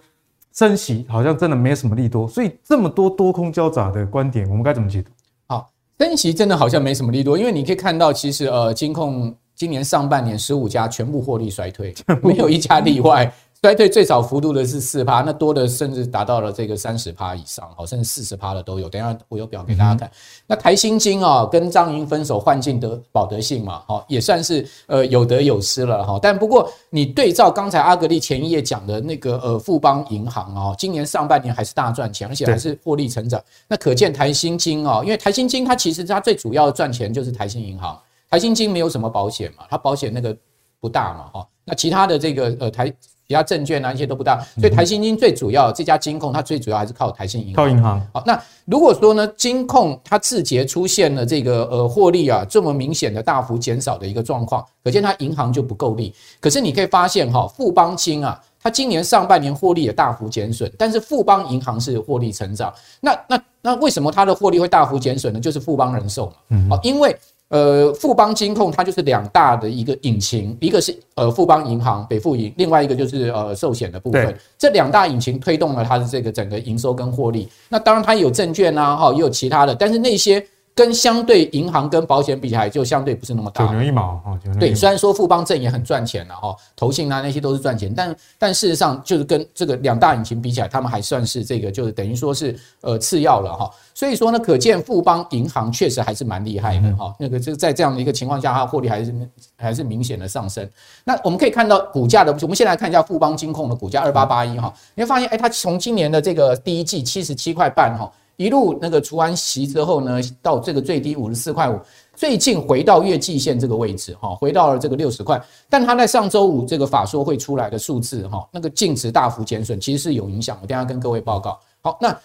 [0.54, 5.10] 升息好像真的没什么利多，所以这么多多空交杂的观点，我们该怎么解读？
[5.48, 13.34] 好，升息真的好像没什么利多，因为你可以看到，其实呃，金控今年上半年十五家全部获利衰退，没有一家例外。
[13.64, 18.90] 衰退最少幅度的是四趴，那多的甚至达到了这个三十趴以上，好，甚至四十趴的都有。
[18.90, 20.10] 等一下我有表给大家看。
[20.48, 26.18] 那台新金啊，跟彰银分手换进得保德信嘛，好，也算是呃有得有失了哈。
[26.20, 33.40] 但不过你对照刚才阿格力前一页讲的那个呃富邦银行啊，今年上半年还是大赚钱，而且还是获利成长。
[33.68, 37.96] 那可见台新金啊，因为台新金它其实它最主要赚钱就是台新银行，
[38.28, 40.36] 台新金没有什么保险嘛，它保险那个
[40.80, 41.48] 不大嘛，哈。
[41.64, 42.92] 那其他的这个呃台。
[43.32, 47.56] 其他证券啊，一些都不大，所以台新金最主要这家金控，它最主要还是靠台新银行。
[47.56, 48.06] 靠银行。
[48.12, 56.14] 好，那如果说呢，金控它字节出现了这个呃获利啊这么明显的大幅减少的一个状况，可见它银行就不够力。
[56.42, 62.74] 可是你可以发现哈，富邦金啊，它今年上半年获利也大幅减损，但是富邦银行是获利成长。
[63.00, 65.40] 那那那为什么它的获利会大幅减损呢？
[65.40, 66.34] 就是富邦人寿嘛。
[66.50, 66.70] 嗯。
[66.70, 67.18] 好，因为。
[67.52, 74.36] 呃，富邦金控它就是两大的一个引擎，一个是呃富邦银行北富银，另外一个就是呃寿险的部分。
[74.58, 77.48] 这两大引擎推动了它的这个整个营收跟获利。
[77.70, 80.44] 那当然它有证券啊，哈，也有其他的，但是那些。
[80.74, 83.68] 跟相对银行跟保险比起来，就相对不是那么大。
[83.68, 93.70] 九牛一毛啊，对，虽然说富邦证也很赚钱了哈，投信啊那些都是赚钱，但但事实上就是跟这个两大引擎比起来，他们还算是这个就是等于说是呃次要了哈。
[93.94, 97.14] 所以说呢，可见富邦银行确实还是蛮厉害的哈。
[97.20, 99.14] 那个就在这样的一个情况下，它获利还是
[99.58, 100.68] 还是明显的上升。
[101.04, 108.10] 那我们可以看到股价的，我们先来看一下富邦金控的股价二八八一哈，你会发现哎，它从今年的这个第一季七十七块半哈。
[108.42, 111.80] 一路那个除完息之后呢，到这个最低五十四块五，
[112.16, 115.40] 最近回到月季线这个位置哈，回到了这个六十块。
[115.70, 120.58] 但它在上周五这个法说会出来的数字哈，那个净值大幅减损，其实是有影响。
[120.60, 121.60] 我等下跟各位报告。
[121.82, 122.18] 好，那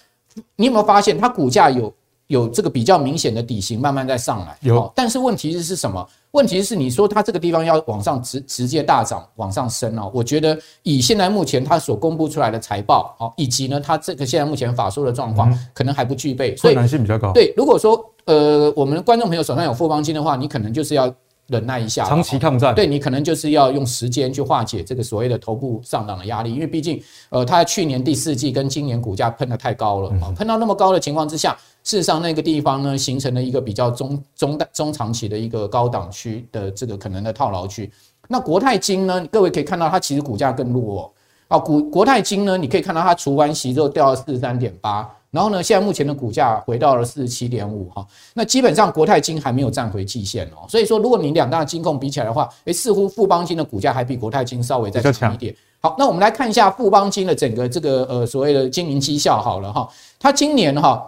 [0.57, 1.93] 你有没有发现它股价有
[2.29, 4.57] 有这个比较明显的底型慢慢在上来？
[4.61, 4.91] 有。
[4.95, 6.07] 但是问题是是什么？
[6.33, 17.33] 问题是你说它这个地方要往上直直接大涨往上升哦，我觉得以现在目前它所公布出来的财报哦，以及呢它这个现在目前法说的状况，可能还不具备，所以难性比较高。
[17.33, 21.15] 对，如果说呃，我们观众朋友手上有富邦金的话，你可能就是要。
[21.49, 37.89] 忍耐一下，长期抗战，对你可能就是要用时间去化解这个所谓的头部上涨的压力，因为毕竟，呃，它去年第四季跟今年股价喷得太高了啊，喷到那么高的情况之下，事实上那个地方呢，形成了一个比较中中中长期的一个高档区的这个可能的套牢区。
[38.29, 41.11] 那国泰金呢，各位可以看到它其实股价更弱哦，
[41.47, 45.09] 啊，国国泰金呢，你可以看到它除完息之后掉到四十三点八。
[45.37, 55.55] 然后呢，现在目前的股价回到了四十七点五哈，那基本上国泰金还没有站回季线哦，所以说如果你两大金控比起来的话，诶，似乎富邦金的股价还比国泰金稍微再强一点。
[55.79, 59.87] 好，那我们来看一下富邦金的整个这个呃所谓的经营绩效好了哈，
[60.19, 61.07] 它今年哈，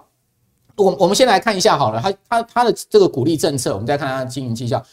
[0.76, 4.84] 我我们先来看一下好了，它它它的这个股利政策，我们再看它的经营绩效，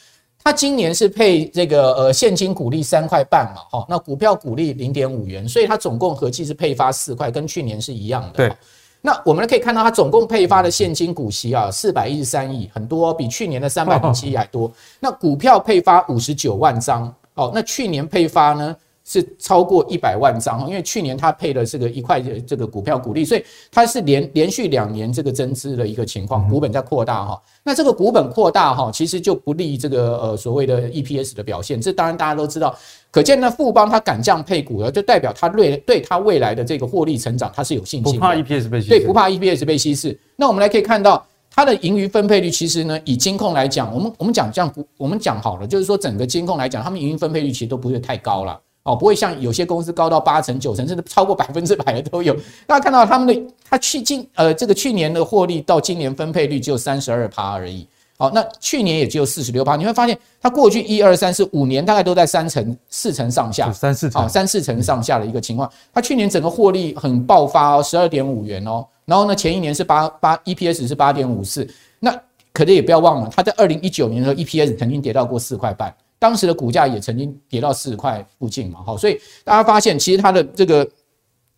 [0.41, 8.37] 它今年是配这个呃现金股利三块半嘛哈，那股票股利零点五元，所以它总共合计是配发四块，跟去年是一样的。
[8.37, 8.55] 对。
[9.05, 14.71] 那我们可以看到，它总共配发的现金股息啊，四百一十三亿，很多，比去年的三百零七亿还多。
[14.99, 18.75] 那股票配发五十九万张，哦，那去年配发呢？
[19.07, 27.39] 是超过一百万张，因为去年它配的这个一块的这个股票股利，所以它是连连续两年这个增资的一个情况，股本在扩大哈。
[27.63, 31.79] 那这个股本扩大哈，其实就不利这个呃所谓的 EPS 的表现。
[31.79, 32.75] 这当然大家都知道，
[33.11, 38.89] 可见呢富邦它敢这样配股了，就代表它对对它未来的这个获利成长它是有信心的，不怕 EPS 被稀释。
[38.89, 40.19] 对，不怕 EPS 被稀释。
[40.35, 48.59] 那我们来可以看到它的盈余分配率，其实呢以金控来讲，我们我们讲这样，我们讲好了，就是说整个金控来讲，他们盈余分配率其实都不是太高了。
[48.85, 52.35] 哦，不会像有些公司高到八成、九成，甚至超过百分之百的都有。
[52.67, 57.87] 大家看到他们的，他去今呃这个去年的获利到今年分配率只有三十二趴而已。
[58.17, 59.75] 好，那去年也只有四十六趴。
[59.75, 65.69] 你会发现，它过去一二三四五年大概都在三成、四成上下，三四成，三四成上下的一个情况。
[65.91, 68.85] 它去年整个获利很爆发哦，十二点五元哦。
[69.03, 71.67] 然后呢，前一年是八八 EPS 是八点五四。
[71.99, 72.15] 那
[72.53, 75.93] 可是也不要忘了，它在二零一九年的时候 EPS 曾经跌到过四块半。
[76.25, 80.83] 当时的股价也曾经跌到四十块附近嘛，好，所以大家发现其实它的这个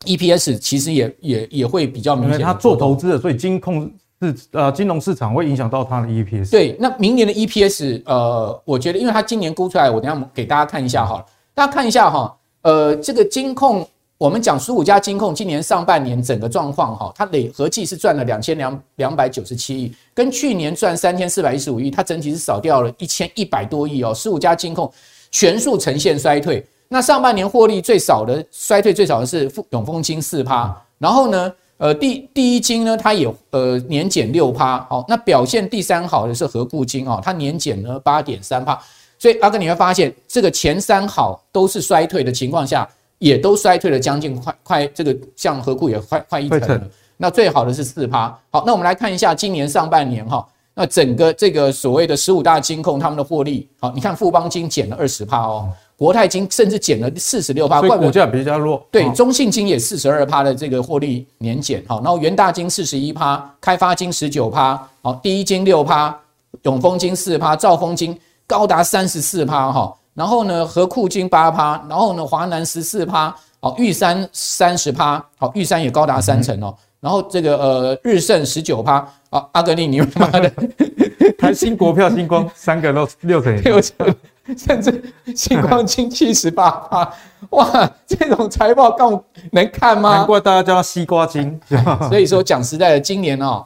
[0.04, 2.34] EPS 其实也也也会比较明显。
[2.34, 3.90] 因为它做投资的，所以金控
[4.22, 6.52] 是呃金融市场会影响到它的 EPS。
[6.52, 13.88] 对，那明年的 EPS，呃，我觉得因为它今年估出来，我等下给大家看一下哈，大家看一下哈，呃，这个金控。
[14.18, 24.12] 我们讲十五家金控今年上半年整个状况哈，它累合计是赚了两千两两百九十七亿，跟去年赚三千四百一十五亿，它整体是少掉了一千一百多亿哦。
[24.16, 24.92] 十五家金控
[25.30, 38.82] 全数呈现衰退，那上半年获利最少的衰退最少的是永丰金四趴，然后呢，呃第第一金呢它也呃年减六趴，好，那表现第三好的是合库金哦，它年减了八点三趴，
[39.20, 42.90] 所以阿哥你会发现这个前三好都是衰退的情况下。
[43.20, 46.82] 也都衰退了将近快快，这个像合库也快快一成了。
[47.18, 48.28] 那最好的是四趴。
[48.52, 58.86] 好，那我们来看一下今年上半年哈，那整个这个所谓的十五大金控他们的获利，好，你看富邦金减了二十趴哦，国泰金甚至减了四十六趴，所以股价比较弱。
[58.92, 66.16] 对，中信金也四十二趴的这个获利年减，好，然后元大金四十一趴，开发金十九趴，好，第一金六趴，
[66.62, 69.92] 永丰金四趴，兆丰金高达三十四趴哈。
[70.18, 76.76] 然后呢，和库金八趴，然后呢，华南十四趴，好，玉山三十趴，好，玉山也高达三成哦。
[77.00, 78.96] 然后这个呃，日盛十九趴，
[79.30, 80.52] 啊，阿格力你妈的，
[81.38, 84.16] 还新国票、星光三个都六成，六成，
[84.58, 87.14] 甚至星光金七十八趴，
[87.52, 90.16] 哇，这种财报更能看吗？
[90.16, 91.62] 难怪大家叫它西瓜金。
[92.10, 93.64] 所以说讲实在的，今年哦，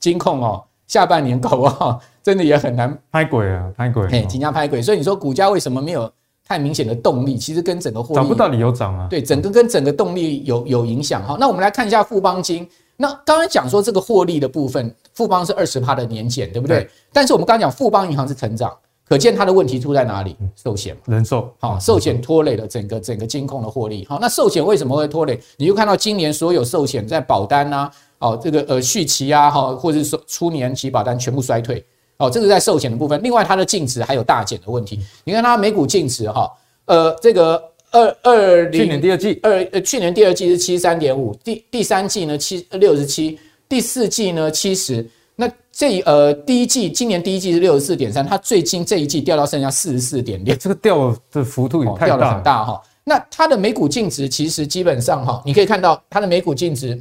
[0.00, 2.00] 金控哦，下半年搞不好。
[2.22, 4.08] 真的也很难拍鬼啊，拍鬼！
[4.08, 6.10] 嘿，金价拍鬼，所以你说股价为什么没有
[6.48, 7.36] 太明显的动力？
[7.36, 9.06] 其实跟整个获利找不到理由涨啊。
[9.10, 11.36] 对，整个跟整个动力有有影响哈。
[11.38, 12.66] 那我们来看一下富邦金。
[12.96, 16.88] 那刚才讲说这个获利的部分，富邦是二十趴的年减，对不对？
[17.12, 18.72] 但是我们刚刚讲富邦银行是成长，
[19.06, 20.34] 可见它的问题出在哪里？
[20.56, 21.52] 寿险，人寿。
[21.58, 24.06] 好，寿险拖累了整个整个金控的获利。
[24.08, 25.38] 好，那寿险为什么会拖累？
[25.58, 27.90] 你就看到今年所有寿险在保单啊，
[28.24, 31.84] 哦，这个呃续期啊，哈，或者是说出年期保单全部衰退。
[32.16, 34.98] 哦，这个在寿险的部分，另外它的净值还有大减的问题。
[35.24, 36.50] 你看它每股净值哈，
[36.86, 45.06] 呃，这个二二零去年第二季二呃去年第二季是七十三点五，第第三季呢七六十七，第四季呢七十。
[45.36, 52.80] 那这呃第一季今年第一季是六十四点三，它最近这一季掉到剩下四十四点六，这个掉的幅度也太大了，掉的很大哈。
[53.02, 56.98] 那它的每股净值其实基本上哈，你可以看到它的每股净值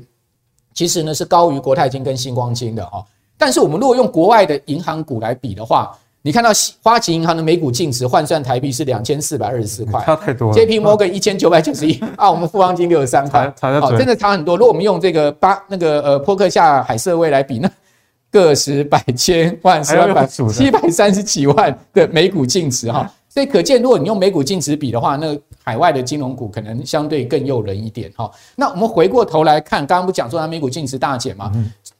[0.74, 3.04] 其实呢是高于国泰金跟新光金的哈。
[3.38, 6.52] 但是我们如果用国外的银行股来比的话，你看到
[6.82, 10.54] 花旗银行的每股净值换算台币是两千四百二十四块， 差太多了。
[10.56, 14.56] JP Morgan 一千九百九十一 啊，我们富邦金六十三块，好，真的差很多。
[14.56, 17.70] 如果我们用这个八那个呃波克夏海瑟威来比，那
[18.32, 23.12] 个十百千万十万百七百三十几万的每股净值哈。
[23.34, 28.30] 所以可见，如果你用美股净值比的话，那海外的金融股可能相对更诱人一点哈。
[28.56, 31.52] 那我们回过头来看，刚刚不讲说它美股净值大减嘛？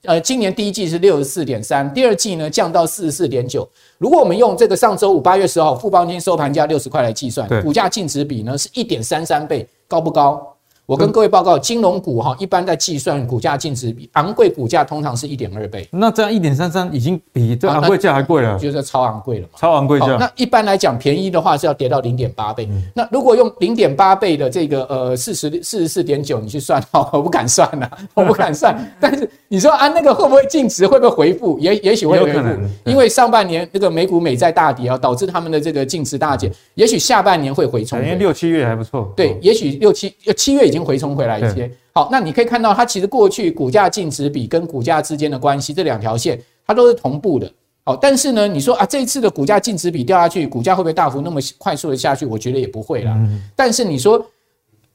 [0.04, 3.68] 呃，今年第一季是六十四点三，第二季呢降到四十四点九。
[3.98, 10.53] 如果我们用这个上周五八月十号富邦金收盘价六十块来计算，股价净值比呢是一点三三倍，高不高？
[10.86, 15.88] 我跟各位报告，金融股哈，一般在计算股价净值比，昂贵股价通常是一点二倍。
[15.92, 19.54] 那这样一点三三已经比这昂贵价还贵了，就是超昂贵了嘛。
[19.56, 20.18] 超昂贵价。
[20.18, 22.68] 那一般来讲，便宜的话是要跌到零点八倍。
[22.94, 28.78] 那如果用零点八倍的这个呃四十四十四点九，你去算，我不敢算呐，我不敢算。
[29.00, 31.58] 但是你说啊，那个会不会净值会不会回复？
[31.60, 32.40] 也也许会回复，
[32.84, 36.52] 因为上半年那个美股美债大跌啊，导致他们的这个净值大减。
[36.76, 39.14] 也许下半年会回冲，因为六七月还不错。
[39.16, 41.72] 对，也许六七七月已经回冲回来一些。
[41.94, 47.50] 好，那你可以看到，它其实过去股价净值比跟股价之间的关系，这两条线它都是同步的。
[47.86, 52.26] 好，但是呢，你说啊，这一次的股价净值比掉下去，股价会不会大幅那么快速的下去？
[52.26, 53.16] 我觉得也不会啦。
[53.56, 54.26] 但是你说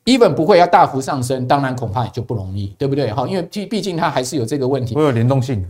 [0.06, 3.10] ，even 不会要大幅上升，当然恐怕也就不容易，对不对？
[3.10, 5.64] 好，因为毕毕竟它还是有这个问题，会有联动性。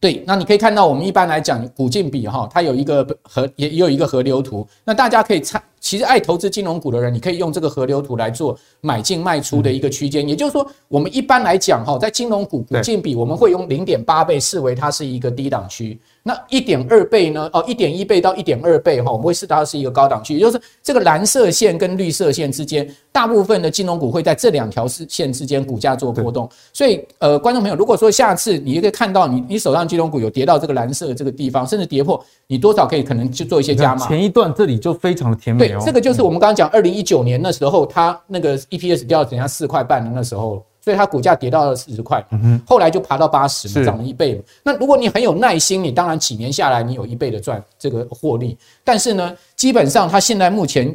[0.00, 5.62] 对，那你可以看到，我们一般来讲股净比哈，它有一个河也也有一个河流图，那大家可以参。
[5.82, 10.26] 其实爱投资金融股的人，你可以用这个河流图来做买进卖出的一个区间。
[10.26, 16.00] 也就是说，我们一般来讲哈，在金融股股净比，我们会用零点八倍视为它是一个低档区。
[16.24, 17.50] 那一点二倍呢？
[17.52, 20.34] 哦，一点一倍到一点二倍哈，我们会视它是一个高档区。
[20.34, 26.48] 也就是这个蓝色线跟绿色线之间，大部分的金融股会在这两条线之间股价做波动。
[26.72, 34.06] 所以，呃，观众朋友，如果说下次你可以看到你你手上金融股有跌到这个蓝色的这个地方，甚至跌破，你多少可以可能去做一些加码。
[34.06, 35.74] 前一段这里就非常的甜美。
[35.84, 42.24] 这个就是我们刚刚讲，二零一九年那时候，它那个 EPS 掉到等下四块半的那时候，所以它股价跌到了四十块，
[42.66, 44.42] 后来就爬到八十，涨了一倍。
[44.64, 48.58] 那如果你很有耐心，你当然几年下来你有一倍的赚这个获利。
[48.82, 50.92] 但是呢，基本上它现在目前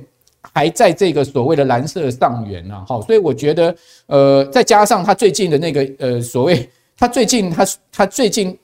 [0.54, 3.74] 还在这个所谓的蓝色上缘啊，好，所以我觉得，
[4.08, 8.58] 呃，再加上它最近的那个呃所谓，它最近它它最近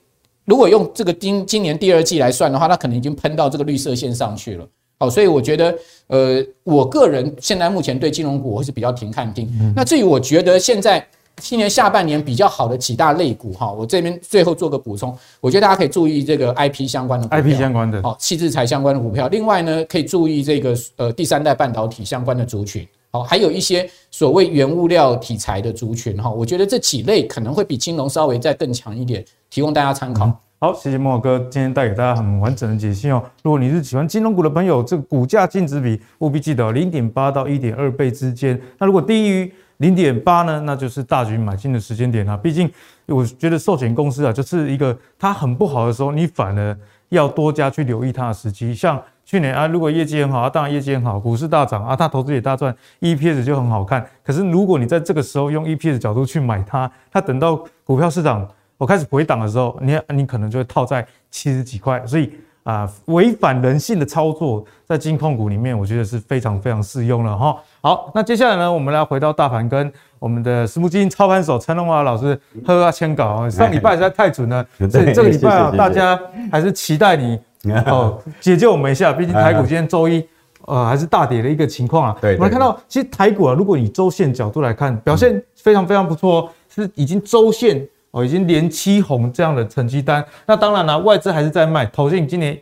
[0.44, 4.66] 如果用这个今今年第二季来算的话，它可能已经喷到这个绿色线上去了。
[5.04, 5.76] 好，所以我觉得，
[6.06, 9.46] 呃，我个人现在目前对金融股我是比较停看定。
[9.76, 19.28] 那至于我觉得现在今年下半年比较好的几大类股哈，我这边最后做个补充，我觉得大家可以注意这个 IP 相关的股票，IP 相关的，好，矽智财相关的股票。
[19.28, 30.32] 另外呢，可以注意这个呃第三代半导体相关的族群，好，还有一些所谓原物料题材的族群哈，我觉得这几类可能会比金融稍微再更强一点，提供大家参考。
[30.64, 33.22] 好，谢谢慕驊哥今天带给大家很完整的解析哦。
[33.42, 38.58] 如果你是喜欢金融股的朋友，这个股价净值比务必记得零点八到一点二倍之间。
[38.78, 42.34] 那如果低于零点八呢，那就是大举买进的时间点啊。
[42.34, 42.66] 毕竟
[43.08, 46.74] 我觉得寿险公司啊，就是一个它很不好的时候，你反而
[47.10, 48.74] 要多加去留意它的时机。
[48.74, 54.02] 像去年啊，如果业绩很好啊，当然业绩很好，股市大涨啊，它投资也大赚，EPS 就很好看。
[54.24, 58.48] 可是如果你在这个时候用 EPS 角度去买它，它等到股票市场。
[58.76, 62.32] 我开始回档的时候，你你可能就会套在七十几块，所以
[62.64, 67.56] 啊，违反人性的操作，在金控股里面，我觉得是非常非常适用了哈。
[67.82, 73.48] 好，那接下来呢，我们来回到大盘，跟我们的私募基金操盘手陈荣华老师喝啊签稿。
[73.50, 76.18] 上礼拜实在太准了， 所以这个礼拜啊，大家
[76.50, 77.38] 还是期待你
[77.86, 79.12] 哦解救我们一下。
[79.12, 80.26] 毕竟台股今天周一，
[80.66, 82.16] 呃，还是大跌的一个情况啊。
[82.20, 87.86] 对，我们看到，其实台股啊，如果以周线角度来看，表现非常非常不错哦，是已经周线。
[88.14, 92.56] 哦，已经连七红这样的成绩单，那当然了，外资还是在卖，投信今年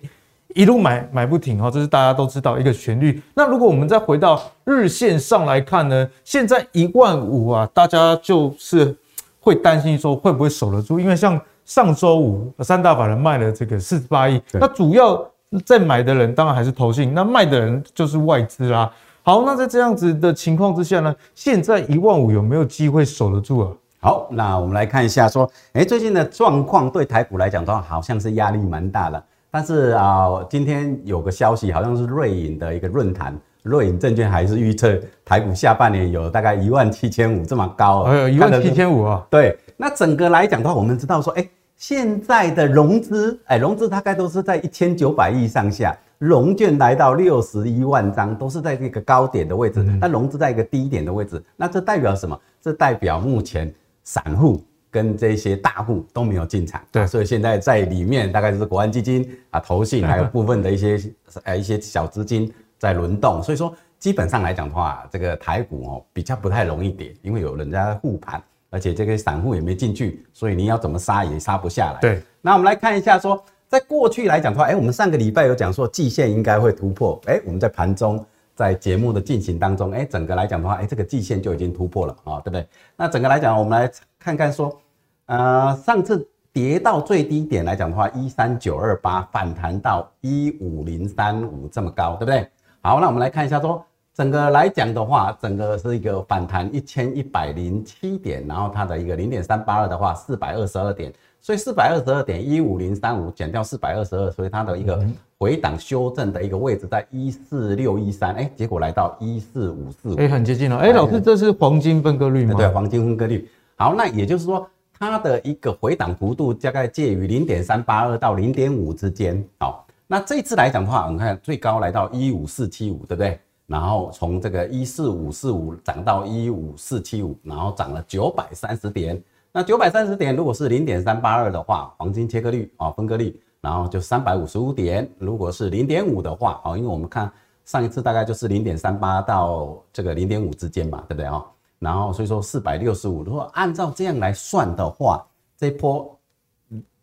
[0.55, 3.23] 一路买买不停哦，这是大家都知道一个旋律。
[3.35, 8.97] 那如果我们再回到日线上来看呢，现在一万五啊，大家就是
[9.41, 10.99] 会担心说会不会守得住？
[10.99, 15.23] 因为像上周五三大法人卖了这个四十八亿，那主要
[15.67, 18.91] 在买的人当然还是投信，那卖的人就是外资啦。
[19.23, 23.69] 好，那在这样子的情况之下呢，现在一万五有没有机会守得住啊？
[24.05, 29.25] 好，那我们来看一下，说，哎，最近的状况对台股来讲的话，好像是压力蛮大的。
[29.49, 33.33] 但是啊、呃，今天有个消息，好像是瑞银的一个论坛，
[33.63, 39.25] 瑞银证券还是预测台股下半年有大概一万七千五这么高，哎呦，一万七千五啊。
[39.31, 52.37] 对，那整个来讲的话，我们知道说，哎，现在的融资，哎，融资大概都是在一千九百亿上下，融券来到六十一万张，都是在这个高点的位置，那融资在一个低点的位置，那这代表什么？
[52.61, 53.73] 这代表目前。
[54.05, 61.01] 散户跟这些大户都没有进场，对，所以现在在里面大概就是国安基金啊、投信，还有 部分的一些
[61.45, 72.01] 呃一些小资金在轮动，所以说基本上来讲的话，这个台股哦比较不太容易跌，因为有人家护盘而且这个散户也没进去，所以你要怎么杀也杀不下来。
[72.01, 78.23] 对，那我们来看一下说，在过去来讲的话，哎，我们上个礼拜有讲说季线应该会突破，哎，我们在盘中
[78.55, 82.67] 在节目的进行当中，哎，整个来讲的话，哎，这个季线就已经突破了啊，对不对？
[82.97, 84.79] 那整个来讲，我们来看看说，
[85.27, 92.49] 呃，上次跌到最低点来讲的话，一三九二八反弹到一五零三五这么高，对不对？
[92.81, 93.85] 好，那我们来看一下说。
[94.15, 101.11] 整个来讲的话，整个是一个反弹一千一百零七点，然后它的一个零点三八二的话，四百二十二点，
[101.43, 105.05] 所以四百二十二点一五零三五减掉四百二十二，所以它的一个
[105.39, 112.55] 回档修正的一个位置在一四六一三，哎，结果来到一四五四五，哎，很接近了，哎，老师，这是黄金分割率吗？
[112.55, 113.51] 对，黄金分割率。
[113.75, 114.65] 好，那也就是说，
[114.97, 119.45] 它的一个回档幅度大概介于零点三八二到零点五之间。
[119.59, 123.41] 好，那这次来讲的话，我们看最高来到一五四七五，对不对？
[123.67, 129.21] 然后从这个一四五四五涨到一五四七五，然后涨了九百三十点。
[129.55, 135.07] 那九百三十点如果是零点三八二的话，黄金切割率啊，分割率，然后就三百五十五点。
[135.19, 137.31] 如果是零点五的话，啊，因为我们看
[137.67, 141.45] 上一次大概就是零点三八到这个零点五之间嘛，对不对啊？
[141.79, 145.23] 然后所以说四百六十五，如果按照这样来算的话，
[145.59, 146.19] 这波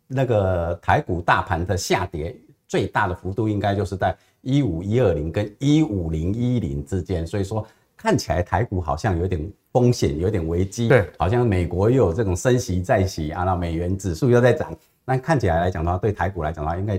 [0.08, 2.36] 那个台股大盘的下跌
[2.66, 4.16] 最大的幅度应该就是在。
[4.42, 7.62] 一五一二零跟一五零一零之间，所以说
[8.02, 9.38] 看起来台股好像有点
[9.74, 10.88] 风险，有点危机。
[10.88, 14.74] 对，好像美国又有这种升息再息啊，那美元指数又在涨，
[15.04, 16.98] 那看起来来讲的话，对台股来讲的话，应该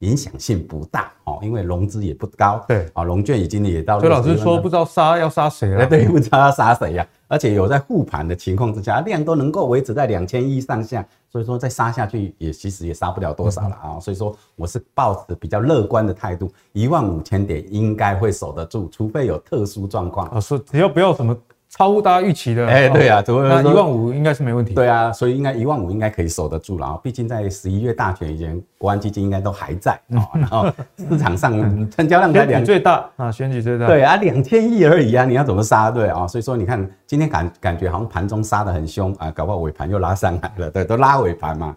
[0.00, 2.64] 影响性不大哦，因为融资也不高。
[2.66, 4.00] 对，啊，融券已经也到。
[4.00, 5.86] 所以老师说不知道杀要杀谁了？
[5.86, 7.06] 对，不知道要杀谁呀？
[7.28, 11.06] 而且有在护盘的情况之下，量都能够维持在两千亿上下。
[11.30, 21.36] 所以说再杀下去也其实也杀不了多少了啊，所以说我是抱着比较乐观的态度，一万五千点应该会守得住，除非有特殊状况啊，说只要不要什么。
[21.70, 24.74] 超乎大家预期的，哎，对啊，那一万五应该是没问题。
[24.74, 27.00] 对啊，所以应该一万五应该可以守得住了啊。
[27.00, 30.26] 毕竟在十一月大选以前，国安基金应该都还在啊。
[30.34, 30.66] 然后
[30.98, 31.52] 市场上
[31.88, 33.86] 成交量才两最大啊，选举最大。
[33.86, 35.92] 对啊，两千亿而已啊，你要怎么杀？
[35.92, 41.76] 对啊，所以说你看今天感感觉好像盘中杀得很凶啊，搞不好尾盘又拉上来了，对，都拉尾盘嘛。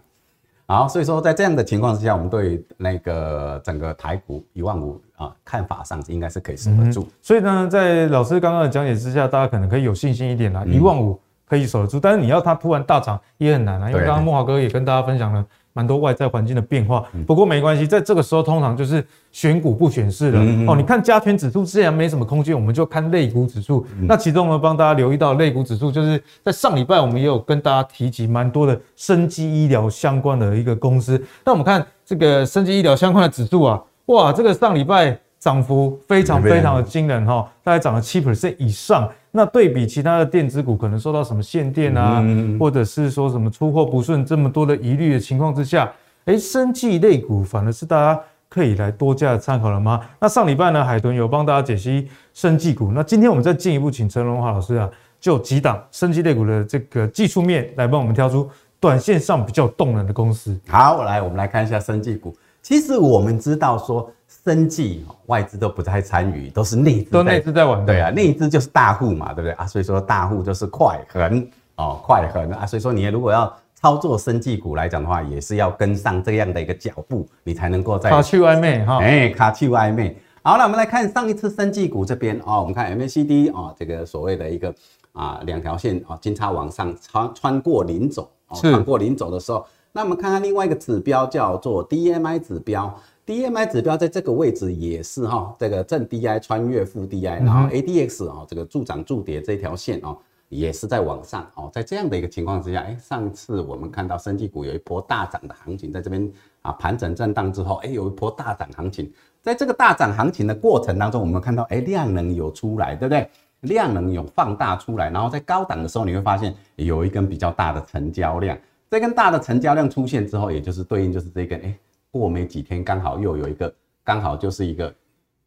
[0.66, 7.06] 好，所以说在这样的情况之下，我们对那个整个台股一万五啊，看法上应该是可以守得住。
[7.20, 12.00] 所以呢，在老师刚刚的讲解之下，大家可能可以有信心一点啦，一万五可以守得住。
[12.00, 15.44] 但是你要它突然大涨也很难啊，因为刚刚莫华哥也跟大家分享了。
[15.74, 20.76] 蛮多外在环境的变化，不过没关系，在这个时候通常就是选股不选市了哦。
[20.76, 23.84] 你看加权指数自然没什么空间，我们就看类股指数。
[24.02, 31.20] 那其中呢，帮大家留意到类股指数，就是在上礼拜我们也有跟大家提及蛮多的生机医疗相关的一个公司。
[31.44, 39.06] 那我们看这个生机医疗相关的指数啊，哇，这个上礼拜涨幅非常非常的惊人哈，大概涨了七 percent 以上。
[39.30, 42.24] 那对比其他的电子股，可能受到什么限电啊，
[42.58, 45.92] 或者是说什么出货不顺这么多的疑虑的情况之下，
[46.24, 48.18] 哎，生技类股反而是大家
[48.48, 50.00] 可以来多加的参考了吗？
[50.18, 54.88] 那上礼拜呢，海豚有帮大家解析生技股，那今天我们再进一步请陈荣华老师啊，
[55.20, 58.48] 就几档生技类股的这个技术面来帮我们挑出
[58.80, 60.58] 短线上比较动人的公司。
[60.68, 62.34] 好，来我们来看一下生技股。
[62.64, 64.10] 其实我们知道说。
[64.44, 67.86] 生技外资都不太参与，都是内资，都内资在玩。
[67.86, 69.66] 对啊，内资就是大户嘛，对不对啊？
[69.66, 72.66] 所以说大户就是快狠哦，快狠啊！
[72.66, 78.98] 所以说你如果要操作生技股来讲的话，也是要跟上这样的一个脚步，你才能够在卡去外面哈。
[78.98, 80.14] 哎，卡去外面。
[80.42, 84.74] 好，那我们来看上一次生技股这边哦，我们看 MACD 哦，这个所谓的一个
[85.12, 89.64] 啊两条线啊金叉往上穿穿过零轴，穿过零轴的时候，
[89.96, 92.92] 那我们看看另外一个指标叫做 DMI 指标。
[93.24, 100.18] DMI 指标在这个位置也是哈，这个正 DI 穿越负 DI，然后 ADX 啊，这个助涨助跌这条线哦，
[100.48, 106.28] 也是在往上哦，在这样的一个情况之下，哎，上次我们看到生技股有一波大涨的行情，在这边
[106.62, 113.30] 啊盘整震荡之后，哎，有一波大涨行情，在这个大涨行情的过程当中，我们看到哎量能有出来，对不对？
[113.60, 118.58] 量能有放大出来，然后在高档的时候，你会发现有一根比较大的成交量，
[118.94, 121.76] 这根大的成交量出现之后，也就是对应就是这根哎。
[122.12, 123.74] 过没几天，刚好又有一个，
[124.04, 124.94] 刚好就是一个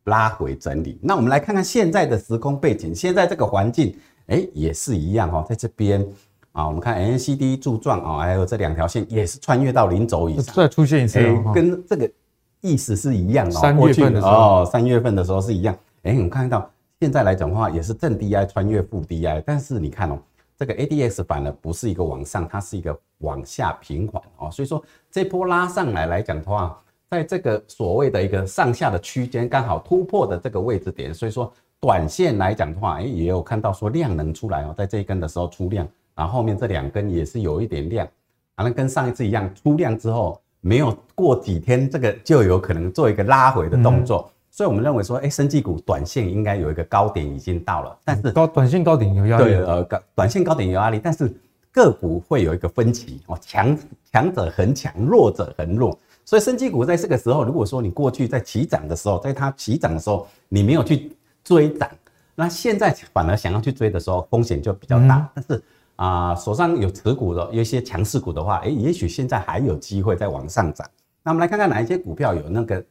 [0.03, 0.99] 拉回整理。
[1.01, 3.95] 那我们来看看现在的时空背景，现在这个环境，
[4.25, 6.05] 哎，也是一样哦，在这边
[6.51, 11.17] 啊，我们看 MACD 柱状啊，还有这两条线也是穿越到零轴以上，再出现一次，
[11.55, 12.11] 跟这个
[12.59, 13.51] 意思是一样哦。
[13.51, 15.73] 三月份的时候，哦，三月份的时候是一样。
[16.03, 16.69] 哎，我们看到
[16.99, 20.19] 现在来讲的话，也是正 DI 穿越负 DI，但是你看哦。
[20.57, 26.81] 这个 ADX 反而不是一个往上，它是一个往下平缓哦，所以说这波拉上来来讲的话，
[27.11, 38.07] 在这个所谓的一个上下的区间刚好突破的这个位置点，所以说短线来讲的话，哎，也有看到说量能出来哦，在这一根的时候出量，然后后面这两根也是有一点量，
[38.55, 44.29] 反正跟上一次一样出量之后，没有过几天，这个就有可能做一个拉回的动作。
[44.57, 51.31] 所以我们认为说，哎，生技股短线应该有一个高点已经到了，但是高短线高点有压力，对，呃，高短线高点有压力，但是
[51.71, 53.77] 个股会有一个分歧哦，强
[54.11, 55.95] 强者很强，弱者很弱。
[56.25, 61.87] 所以生技股在这个时候，如果说你过去在起涨的时候，在它起涨的时候，你没有去追涨，
[62.33, 65.17] 那现在反而想要去追的时候，风险就比较大。
[65.17, 65.63] 嗯、但是
[65.97, 70.89] 啊、呃，手上有持股的，有一些强势股的话，哎，也许现在还有机会再往上涨。
[71.21, 72.83] 那我们来看看哪一些股票有那个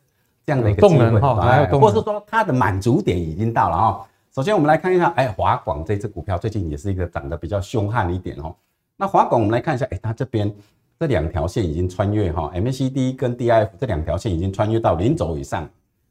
[0.47, 1.21] 这样的一个机会，
[1.79, 4.07] 或者是说它的满足点已经到了哈。
[4.33, 8.55] 首先我们来看一下，哎，华广这只股票最近也是一个涨得比较凶悍一点哦。
[8.97, 10.55] 那华广我们来看一下，哎，它这边
[11.01, 15.69] 这两条线已经穿越哈，MACD 跟 DIF 这两条线已经穿越到零轴以上，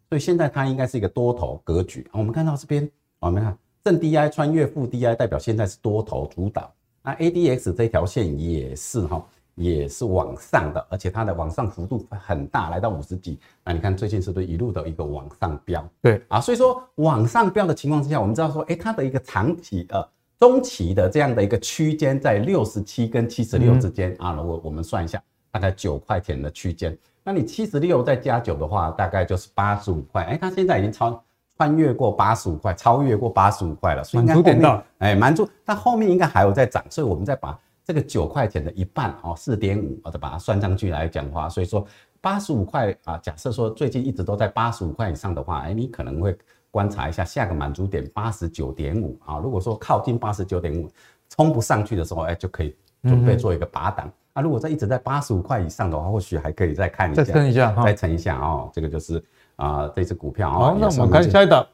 [0.09, 2.05] 所以现在它应该是一个多头格局。
[2.11, 6.69] 我们看到这边，我们看正 DI 穿越负 DI，代表现在是多头主导。
[7.03, 9.23] 那 ADX 这条线也是哈，
[9.55, 13.39] 也是往上的，而且它的往上幅度很大，来到五十几。
[13.63, 15.87] 那你看最近是不是一路的一个往上飙？
[16.01, 20.07] 对啊，所以说往上飙的情况之下，我们知道说，哎，它的一个长期呃
[20.39, 24.33] 中期的这样的一个区间在六十七跟七十六之间啊。
[24.33, 30.23] 如果我们算一下，大概九块钱的区间，那你七十六再加九的话，大概就是八十五块。
[30.25, 31.21] 哎，它现在已经超。
[31.57, 41.85] 穿越过八十五块，超越过八十五块了，所以应该后面哎满足，但后面应该还有在涨，所以我们再把这个九块钱的一半哦，四点五，我再把它算上去来讲话，所以说
[42.19, 46.37] 八十五块啊，假设说最近一直都在八十五块以上的话，哎，你可能会
[46.71, 50.89] 观察一下下个满足点八十九点五啊，如果说靠近八十九点五
[51.29, 54.11] 冲不上去的时候，哎，就可以准备做一个拔档。
[54.33, 59.23] 那如果在一直在八十五块以上的话，或许还可以再看一下，再撑一下，再撑一下哦，这个就是。
[59.57, 61.65] 啊，这支股票啊，好，那我们看下一档，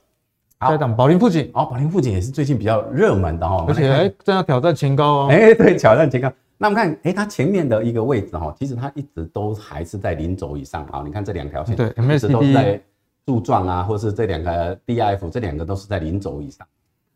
[0.68, 6.32] 下一档宝林富锦，哦，宝林富锦也是最近比较热门的哈，而且哎，正要挑战前高哦，哎，对，挑战前高。
[6.58, 11.02] 那我们看，哎，它前面的一个位置哈，其实它一直都还是在零轴以上啊。
[11.04, 12.80] 你看这两条线，对，MACD 都是在
[13.26, 16.68] 柱状啊，或是这两个 DIF，这两个都是在零轴以上。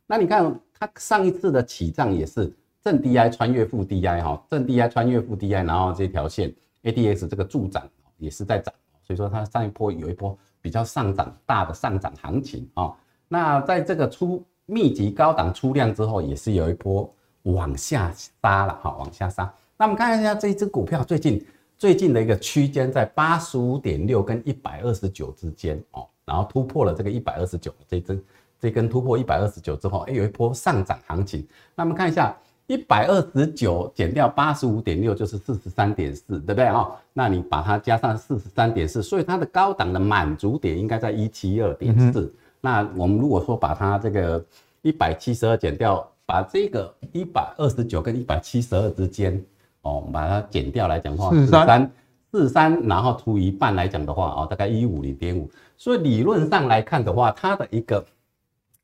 [0.07, 2.51] 那你看它上一次的起涨也是
[2.83, 6.51] 正 DI 穿越负 DI 哈，正 DI 穿越负 DI，然后这条线
[6.83, 7.83] ADX 这个柱涨
[8.17, 8.73] 也是在涨，
[9.03, 10.35] 所以说它上一波有一波。
[10.61, 12.91] 比较上涨大的上涨行情啊，
[13.27, 17.11] 那在这个出密集高档出量之后，也是有一波
[17.43, 18.11] 往下
[18.41, 19.53] 杀了哈，往下杀。
[19.77, 21.45] 那我们看一下这一只股票最近
[21.77, 28.23] 最近的一个区间在八十五点六跟一百二十九之间哦，然后突破了这个一百二十九，这根
[28.59, 31.45] 这根突破一百二十九之后，哎，有一波上涨行情。
[31.75, 32.35] 那我们看一下。
[32.67, 36.89] 一百二十九减掉八十五点六就是四十三点四，对不对啊？
[37.13, 42.33] 那你把它加上四十三点四，所以它的高档的满足点应该在一七二点四。
[42.65, 44.43] 那我们如果说把它这个
[44.81, 49.39] 一百七十二减掉，把这个一百二十九跟一百七十二之间
[49.83, 51.91] 哦，把它减掉来讲的话，四十三
[52.31, 55.47] 四十三，然后除以一半来讲的话哦，大概一五零点五。
[55.77, 58.03] 所以理论上来看的话，它的一个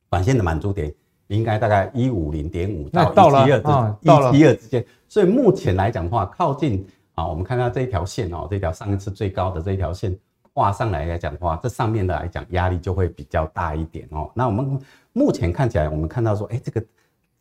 [0.09, 0.93] 短线的满足点。
[1.27, 3.15] 应该大概一五零点五到一
[3.45, 3.69] 七二之
[4.01, 10.13] 一七二之间，所以目前来讲的话，靠近啊，我们看到这一条线哦，这条上一次最高的这一条线
[10.53, 14.29] 画上来来讲的话，这上面的来讲压力就会比较大一点哦。
[14.33, 14.79] 那我们
[15.13, 16.83] 目前看起来，我们看到说，哎，这个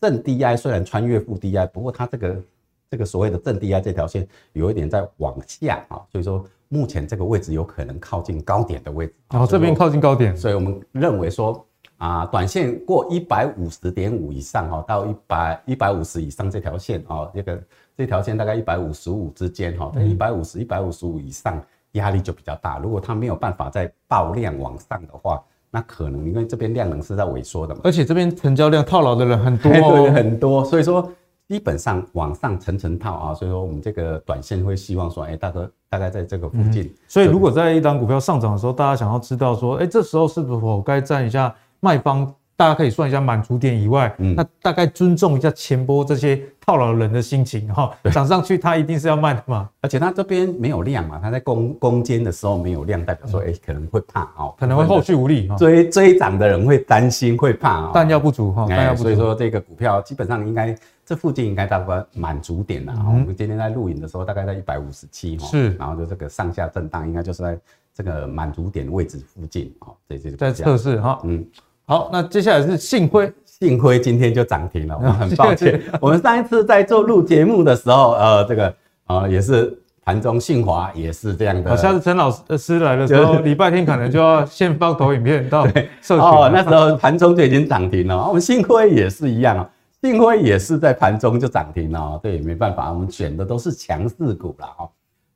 [0.01, 2.43] 正 DI 虽然穿越负 DI，不过它这个
[2.91, 9.15] 这个所谓的正 DI 这条线有一点在往下啊，所以说目前这个位置有可能靠近高点的位置。
[9.31, 11.65] 然后这边靠近高点，所以我们认为说。
[11.97, 17.63] 啊，短线过一百五十点五以上哈，到一百一百五十以上这条线哦，这个
[17.95, 22.79] 这条线大概一百五十五之间哈，在一百五十一百五十五以上压力就比较大。
[22.79, 31.11] 如果它没有办法再爆量往上的话，那可能因为这边量能是在萎缩的嘛，而且这边成交量套牢的人很多哦， 对，很多，所以说
[31.49, 36.85] 基本上往上层层套啊，所以说我们这个短线会希望说，哎，大哥大概在这个附近。
[36.85, 41.55] 嗯、所以如果在一档股票上涨的时候，大家想要知道说，哎，这时候是否该站一下？
[41.83, 42.31] 卖方
[42.61, 67.59] 大家可以算一下满足点以外，嗯，那大概尊重一下前波这些套牢人的心情哈，涨上去它一定是要卖的嘛，而且它这边没有量嘛，它在攻攻坚的时候没有量，代表说哎可能会怕哦，可能会后续无力，追追涨的人会担心会怕，弹药不足哈，弹药不足，所以说这个股票基本上应该这附近应该大概满足点了，我们今天在录影的时候大概在一百五十七哈，是，然后就这个上下震荡应该就是在
[67.95, 71.43] 这个满足点位置附近啊，这这在测试哈，嗯。
[71.91, 78.73] 好，那接下来是信辉，信辉今天就涨停了， 我们很抱歉，我们上一次在做录节目的时候，呃，这个
[79.09, 81.77] 呃也是盘中信华也是这样的。
[81.77, 85.67] 下次陈老师来的时候，礼拜天可能就要先放投影片到
[86.01, 86.21] 社群。
[86.21, 89.69] 哦，那时候盘中就已经涨停了，我们信辉也是一样啊，
[90.01, 94.89] 信辉也是在盘中就涨停了，对，没办法，我们选的都是强势股了哈。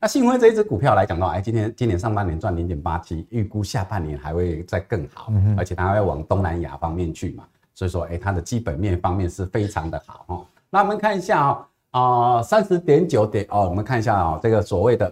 [0.05, 10.47] 那信辉这一只股票来讲的话，哎，今天今年上半年赚零点八七，预估下半年还会再更好，而且它还要往东南亚方面去嘛，所以说，哎，它的基本面方面是非常的好哈。
[10.69, 15.11] 那我们看一下啊，啊，三十点九点哦，我们看一下啊，这个所谓的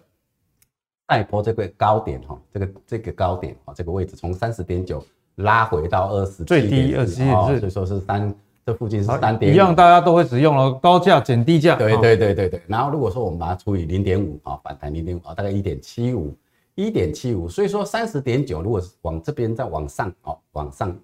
[1.06, 5.02] 带波这个高点哈，这个这个高点啊，这个位置从三十点九
[5.36, 8.34] 拉回到二十最低二十七，所以说是三。
[8.64, 11.74] 这附近是三点一样，大家都会使用了高价减低价。
[11.74, 12.62] 对对对对对。
[12.68, 16.32] 然后如果说我们把它除以零点五啊，反弹零点五啊，大概一点七五，
[16.76, 17.48] 一点七五。
[17.48, 20.96] 所以说三十点九，如果是往这边再往上哦，往上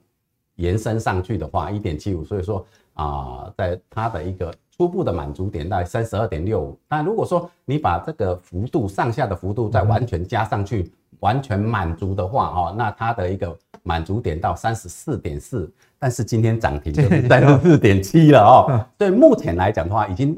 [0.54, 2.24] 延伸上去的话，一点七五。
[2.24, 6.78] 所以说啊，在它的一个初步的满足点大概三十二点六五。
[6.86, 15.68] 但如果说你把这个幅度上下的幅度再完全加上去，完全满足的话哦，那它的一个满足点到三十四点四。
[15.98, 20.36] 但是今天涨停就是三十四点七了哦，对，目前来讲的话，已经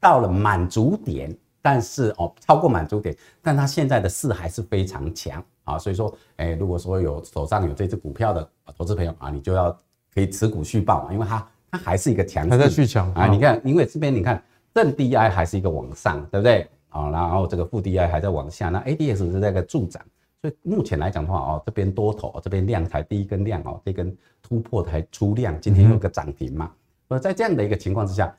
[0.00, 5.44] 到了满足点，但是哦，超过满足点，但它现在的势还是非常强。
[5.64, 8.46] 啊，所以说，哎，如果说有手上有这只股票的
[8.76, 9.70] 投资朋友啊，你就要
[10.14, 14.42] 可以持股续报嘛，因为它它还是一个强势，还在续强啊，你看，因为这边你看
[14.74, 16.68] 正 DI 还是一个往上，对不对？
[16.90, 20.02] 啊，然后这个负 DI 还在往下，那 ADS 是在个助涨。
[20.44, 26.70] 所以目前来讲的话哦，这边多头，这边量才第一根量哦，这根突破才出量，今天有个涨停嘛。
[27.08, 28.30] 而在这样的一个情况之下，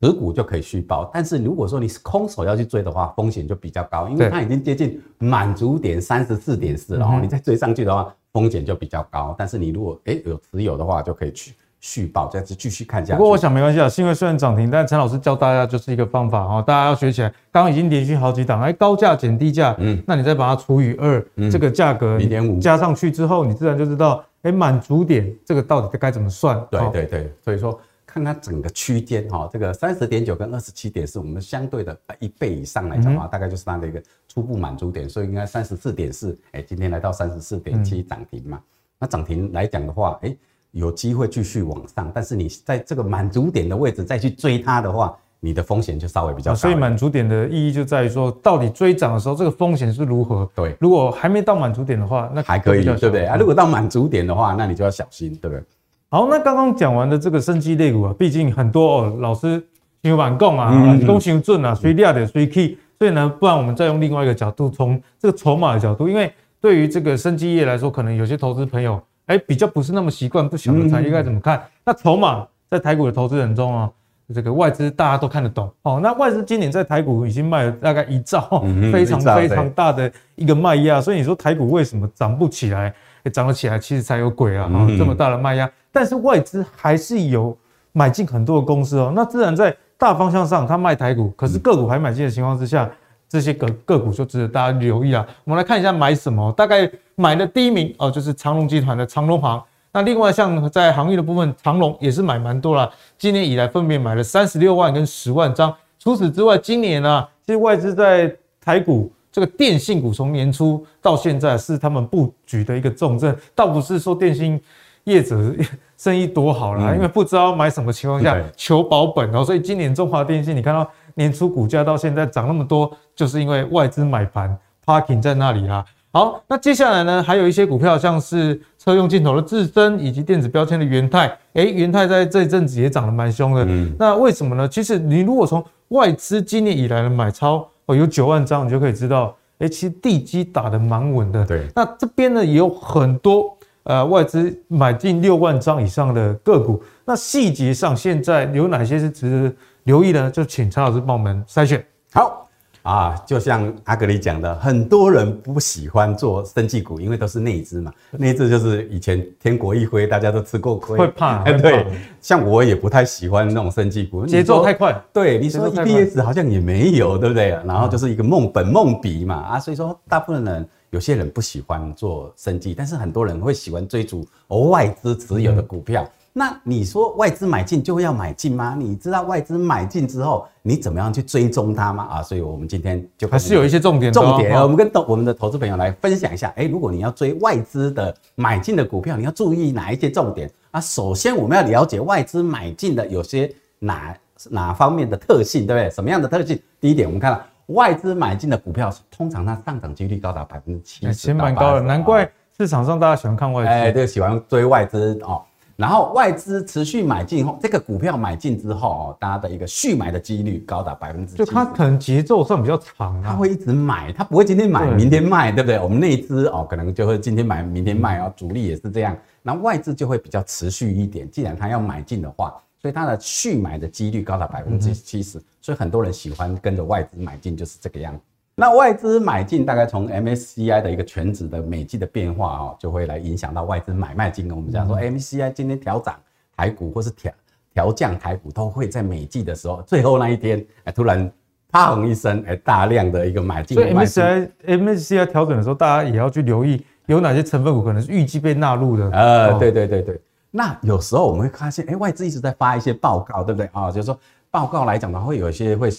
[0.00, 1.10] 持股就可以续报。
[1.12, 9.34] 但是如果说你是空手要去追的话，风险就比较高，因为它已经接近满足点三十四点四了哦，你再追上去的话，风险就比较高。
[9.36, 11.52] 但是你如果诶有持有的话，就可以去。
[11.80, 13.16] 续报，再次继续看下去。
[13.16, 17.28] 不过我想没关系啊，因为虽然涨停，但陈老师教大家就是一个方法哈，大家要学起来。
[17.50, 26.62] 刚刚已经连续好几档，哎，高价减低价，嗯，那你再把它除以二，嗯，这个价格零点五加上去之后，你自然就知道，哎，满足点这个到底该怎么算？
[26.70, 38.60] 对对对，所以说看它整个区间哈，这个三十点九跟二十七点是我们相对的一倍以上来讲的话，大概就是它的一个初步满足点，所以应该三十四点四，哎，今天来到三十四点七涨停嘛，
[38.98, 40.36] 那涨停来讲的话，哎。
[40.72, 46.54] 有机会继续往上，但是你在这个满足点的位置再去追它的话，你的风险就稍微比较高。
[46.54, 50.48] 所以满足点的意义就在于说，到底追涨的时候，这个风险是如何？
[50.54, 53.36] 对，如果还没到满足点的话，那还可以，对不对啊？
[53.36, 55.64] 如果到满足点的话，那你就要小心，对不对？
[56.08, 59.60] 好，那刚刚讲完的这个生机类股啊，毕竟很多哦，老师
[60.02, 69.00] 有板供啊，都行准啊，随料的随 key，所以呢，不然我们再用另外一个角度，从这个筹码的角度，因为对于这个生机业来说，可能有些投资朋友。
[69.30, 71.56] 哎，比较不是那么习惯，不晓得产业该怎么看。
[71.56, 73.88] 嗯、那筹码在台股的投资人中啊，
[74.34, 76.00] 这个外资大家都看得懂哦。
[76.02, 81.00] 那外资今年在台股已经卖了大概一兆，嗯、非常非常大的一个卖压。
[81.00, 82.92] 所以你说台股为什么涨不起来？
[83.32, 84.68] 涨得起来其实才有鬼啊！
[84.68, 87.56] 嗯、这么大的卖压，但是外资还是有
[87.92, 89.12] 买进很多的公司哦。
[89.14, 92.90] 那自然在大方向上，它卖台股，可是个股还买进的情况之下。
[93.32, 95.24] 这些个个股就值得大家留意了。
[95.44, 99.62] 我们来看一下买什么，大概买的第一名哦，就是长隆集团的长隆行。
[99.92, 105.74] 那另外像在航运的部分，长隆也是买蛮多了，今年以来分别买了三十六万跟十万张。
[105.98, 114.60] 除此之外，今年呢、啊，其实外资在台股这个电信股从年初到现在是他们布局的一个重镇，倒不是说电信
[115.04, 115.52] 业者
[115.98, 120.88] 生意多好啦，因为不知道买什么情况下求保本哦，所以今年中华电信你看到。
[121.14, 124.56] 年初股价到现在涨那么多，就是因为外资买盘
[124.86, 125.84] parking 在那里啦。
[126.12, 131.28] 好，那接下来呢，还有一些股票，像是车用镜头的智臻，以及电子标签的元泰。
[131.54, 133.64] 哎，元泰在这一阵子也涨得蛮凶的。
[133.64, 134.68] 嗯，那为什么呢？
[134.68, 141.46] 其实你如果从外资今年以来的买超哦，有九万张，你就可以知道，哎，其实地基打得蛮稳的。
[141.46, 146.82] 对，那这边呢也有很多呃外资买进六万张以上的个股。
[147.04, 149.54] 那细节上现在有哪些是值得？
[149.84, 151.82] 留意的呢，就请陈老师帮我们筛选。
[152.12, 152.46] 好
[152.82, 157.92] 啊，就像阿格里讲的，很多人不喜欢做生技股，因为都是内资嘛。
[158.12, 161.42] 内资就是以前天国一挥，大家都吃过亏，会怕。
[161.44, 161.86] 哎，对，
[162.20, 164.98] 像我也不太喜欢那种生技股，节奏太快。
[165.12, 167.50] 对，你说 EPS 好像也没有，对不对？
[167.66, 174.26] 然后就是一个梦本梦比嘛啊，所以说大部分人有些人不喜欢做生技，但是很多人会喜欢追逐
[174.70, 176.02] 外资持有的股票。
[176.02, 178.76] 嗯那你说外资买进就要买进吗？
[178.78, 182.06] 你知道外资买进之后你怎么样去追踪它吗？
[182.10, 186.52] 啊，所以我们今天就还是有一些重点，重点，我们跟投我们的投资朋友来分享一下。
[186.56, 190.80] 哎，如果你要追外资的买进的股票，你要注意哪一些重点啊？
[190.80, 194.16] 首先我们要了解外资买进的有些哪
[194.50, 195.90] 哪方面的特性，对不对？
[195.90, 196.56] 什么样的特性？
[196.80, 197.40] 第一点，我们看到
[197.74, 205.42] 外资买进的股票，通常它上涨几率高达百分之七十，蛮高的，难怪市场上大家喜欢看外资，哎，对，喜欢追外资哦。
[205.80, 215.80] 然后外资持续买进后，这个股票买进之后哦，大家的一个续买的几率高达百分之，就它可能节奏算比较长啊，它会一直买，它不会今天买明天卖，对不对？
[215.80, 221.30] 我们内资哦，可能就会今天买明天卖哦，主力也是这样，那外资就会比较持续一点。
[221.30, 228.20] 既然它要买进的话，所以它的续买的几率高达百分之七十，所以很多人喜欢跟着外资买进，就是这个样子。
[228.60, 234.54] 那外资买进大概从 MSCI 的一个全指的每季的变化哦，就会来影响到外资买卖金额。
[234.54, 236.14] 我们讲说 MSCI 今天调涨
[236.54, 237.32] 台股或是调
[237.72, 241.32] 调降台股，都会在每季的时候最后那一天，哎，突然
[241.72, 243.74] 砰一声，哎，大量的一个买进。
[243.78, 249.10] 所以 MSCI MSCI 调整的时候，大家也要去留意有哪些成分股可能是预计被纳入的。
[249.10, 250.20] 呃，对对对对。
[250.50, 253.90] 那有时候我们会发现，哎，外资一直在发一些报告，对不对啊？
[253.90, 254.18] 就是说
[254.50, 255.90] 报告来讲的话，会有一些会。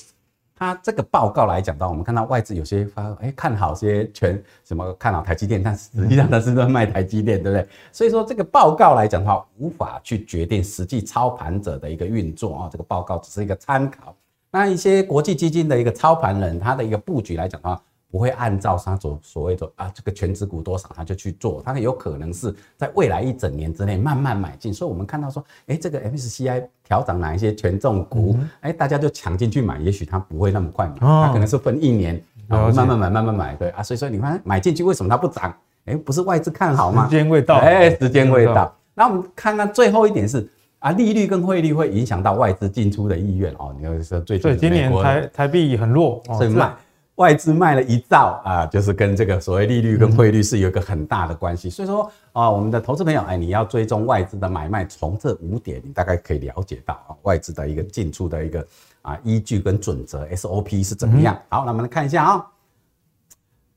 [0.61, 7.67] 它这个报告来讲到，我们看到外资有些发，哎，看好些全什么看好台积电，但实际上它是在卖台积电，对不对？
[7.91, 12.69] 所以说这个报告来讲的话，无法去决定实际操盘者的一个运作啊。
[12.71, 14.15] 这个报告只是一个参考。
[14.51, 17.81] 那一些国际基金的一个操盘人，他的一个布局来讲的话。
[18.11, 24.73] 不会按照他所所谓的啊，这个全值股多少他就去做，他有可能是在未来一整年之内慢慢买进。
[24.73, 33.81] 所以，我们看到说，哎，这个 MSCI 调涨哪一些权重股，哎，大家就抢进去买，也许它不会那么快买，它可能是分一年，然后慢慢买，慢慢买，对啊。
[33.81, 35.55] 所以说，你看买进去为什么它不涨？
[35.85, 37.05] 哎，不是外资看好吗？
[37.05, 38.75] 时间未到，哎，时间未到。
[38.93, 40.45] 那我们看看最后一点是
[40.79, 43.73] 啊，利率跟汇率会影响到外资进出的意愿哦。
[43.79, 46.69] 你要说最近，对，今年台台币很弱，所以卖。
[47.21, 51.69] 外资卖了一兆啊，就是跟这个所谓利率跟汇率是有一个很大的关系。
[51.69, 58.65] 所以说啊，我们的投资朋友，哎，你要追踪外资的买卖，从这五点你大概可以了解到啊，外资的一个进出的一个
[59.03, 61.39] 啊依据跟准则 SOP 是怎么样。
[61.49, 62.43] 好，那我们来看一下啊。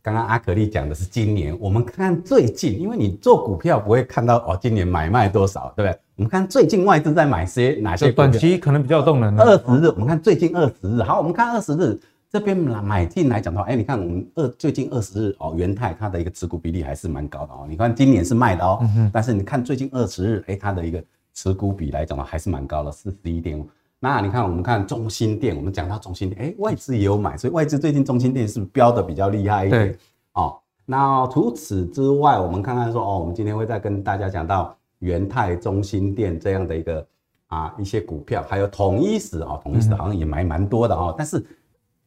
[0.01, 5.99] 刚刚阿可力讲的是今年，我们看最近，因为你做股票不会看到哦，今年买卖多少，对不对？
[6.17, 8.11] 我们看最近外资在买些哪些？
[8.13, 9.39] 短期可能比较动能。
[9.39, 11.03] 二十日，我们看最近二十日。
[11.03, 11.99] 好，我们看二十日。
[12.35, 17.65] 这边买进来讲的话，哎，你看我们二最近二十日哦，元泰它的一个持股比例还是蛮高的哦。
[17.69, 21.01] 你看今年是卖的哦，但是你看最近二十日，哎，它的一个
[21.33, 23.65] 持股比来讲的话还是蛮高的，四十一点五。
[24.01, 29.97] 那你看我们看中心店，我们讲到中心店，哎，外资也有买，所以外资最近中心店是不是飙的比较厉害一点？
[30.33, 37.07] 哦，那除此之外，我们看看说哦，我们今天会再跟大家讲到元泰、中心店这样的一个
[37.47, 41.41] 啊一些股票，还有统一时哦，统一时好像也买蛮多的哦，但是。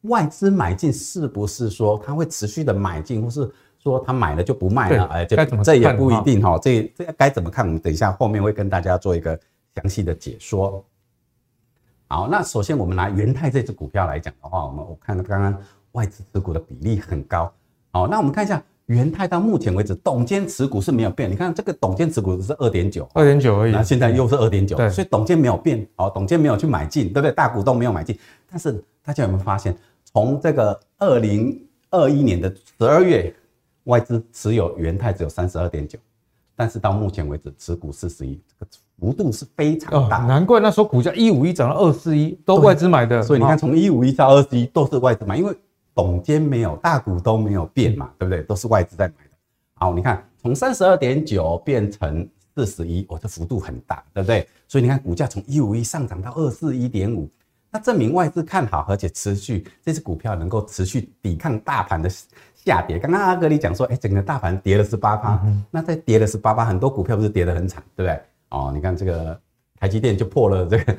[0.02, 5.04] 外资买进是不是说它会持续的买进，或是说它买了就不卖了？
[5.06, 6.58] 哎，这这也不一定哈。
[6.58, 7.66] 这这该怎么看？
[7.66, 9.38] 我们等一下后面会跟大家做一个
[9.74, 10.84] 详细的解说。
[12.06, 15.60] 好，那首先我们拿元泰这只股票来讲的话，我们我看到刚刚
[15.92, 17.52] 外资持股的比例很高。
[17.90, 21.30] 好，那我们看一下元泰到目前为止，董监持股是没有变。
[21.30, 23.72] 你看这个董监持股是二点九，二点九而已。
[23.72, 25.86] 那现在又是二点九，所以董监没有变。
[25.94, 27.32] 好，董监没有去买进，对不对？
[27.32, 28.18] 大股东没有买进，
[28.50, 29.76] 但是大家有没有发现？
[30.04, 31.60] 从这个二零
[31.90, 33.34] 二一年的十二月，
[33.84, 35.98] 外资持有元泰只有三十二点九，
[36.56, 40.16] 但是到目前为止持股四十一，这个幅度是非常大。
[40.20, 43.22] 难怪那时候股价一五一涨到二四一，都外资买的。
[43.22, 45.54] 所以你看，从一五一到二四一都是外资买，因为
[45.98, 48.40] 董监没有，大股东没有变嘛，对不对？
[48.44, 49.36] 都是外资在买的。
[49.74, 52.24] 好，你看从三十二点九变成
[52.54, 54.46] 四十一，哦，这幅度很大，对不对？
[54.68, 57.28] 所以你看股价从一五一上涨到二四一点五。
[57.72, 62.08] 那证明外资看好，而且持续这支股票能够持续抵抗大盘的
[62.54, 62.96] 下跌。
[62.96, 68.20] 刚刚阿格力讲说，哎，整个大盘跌了十八趴，那在跌了十八趴，很多股票不是跌得很惨，对不对？
[68.50, 69.36] 哦，你看这个
[69.80, 70.96] 台积电就破了这个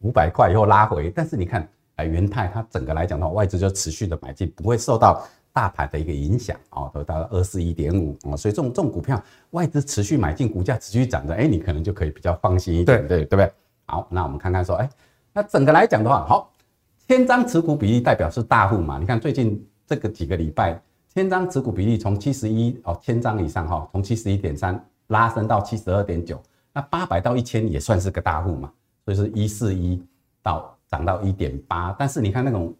[0.00, 1.66] 五百块以后拉回，但是你看，
[1.96, 13.52] 哎，元泰它整个来讲的话，外资就持续的买进，不会受到大盘的一个影响哦，都到二四一点五哦，所以这种这种股票外资持续买进，股价持续涨的，哎，你可能就可以比较放心一点，对对不对？
[13.86, 14.88] 好，那我们看看说，哎。
[15.36, 16.52] 那整个来讲的话，好，
[17.08, 18.98] 千张持股比例代表是大户嘛？
[19.00, 20.80] 你看最近这个几个礼拜，
[21.12, 26.40] 千张持股比例从七十一哦，千张以上哈，从七十一点三拉升到七十二点九，
[26.72, 28.72] 那八百到一千也算是个大户嘛，
[29.04, 30.00] 所以是一四一
[30.40, 31.94] 到涨到一点八。
[31.98, 32.74] 但是你看那种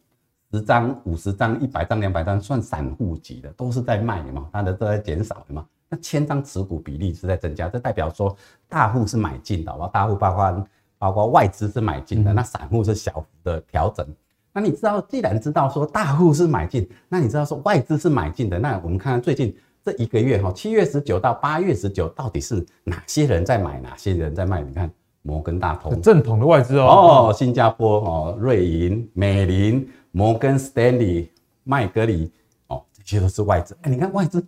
[0.52, 5.66] 十张、五十张、一百张、两百张算散户级的，都是在卖的嘛，它的都在减少的嘛。
[5.88, 8.36] 那千张持股比例是在增加，这代表说
[8.68, 9.90] 大户是买进的，好吧？
[9.92, 10.68] 大户包括。
[10.96, 14.06] 包括外资是买进的，那散户是小幅的调整。
[14.54, 19.54] 那你知道，既然知道说大户是买进，那你知道说外资是买进的，那我们看看最近
[19.84, 24.62] 这一个月哈，七月十九到八月十九，到底是哪些人在买，哪些人在卖？
[24.62, 24.90] 你看
[25.26, 31.30] 摩根大通正统的外资哦，哦，新加坡哦，瑞银、美林、摩根斯丹利、
[31.64, 32.30] 麦格里
[32.66, 33.74] 哦，这些都是外资。
[33.80, 34.46] 哎，你看外资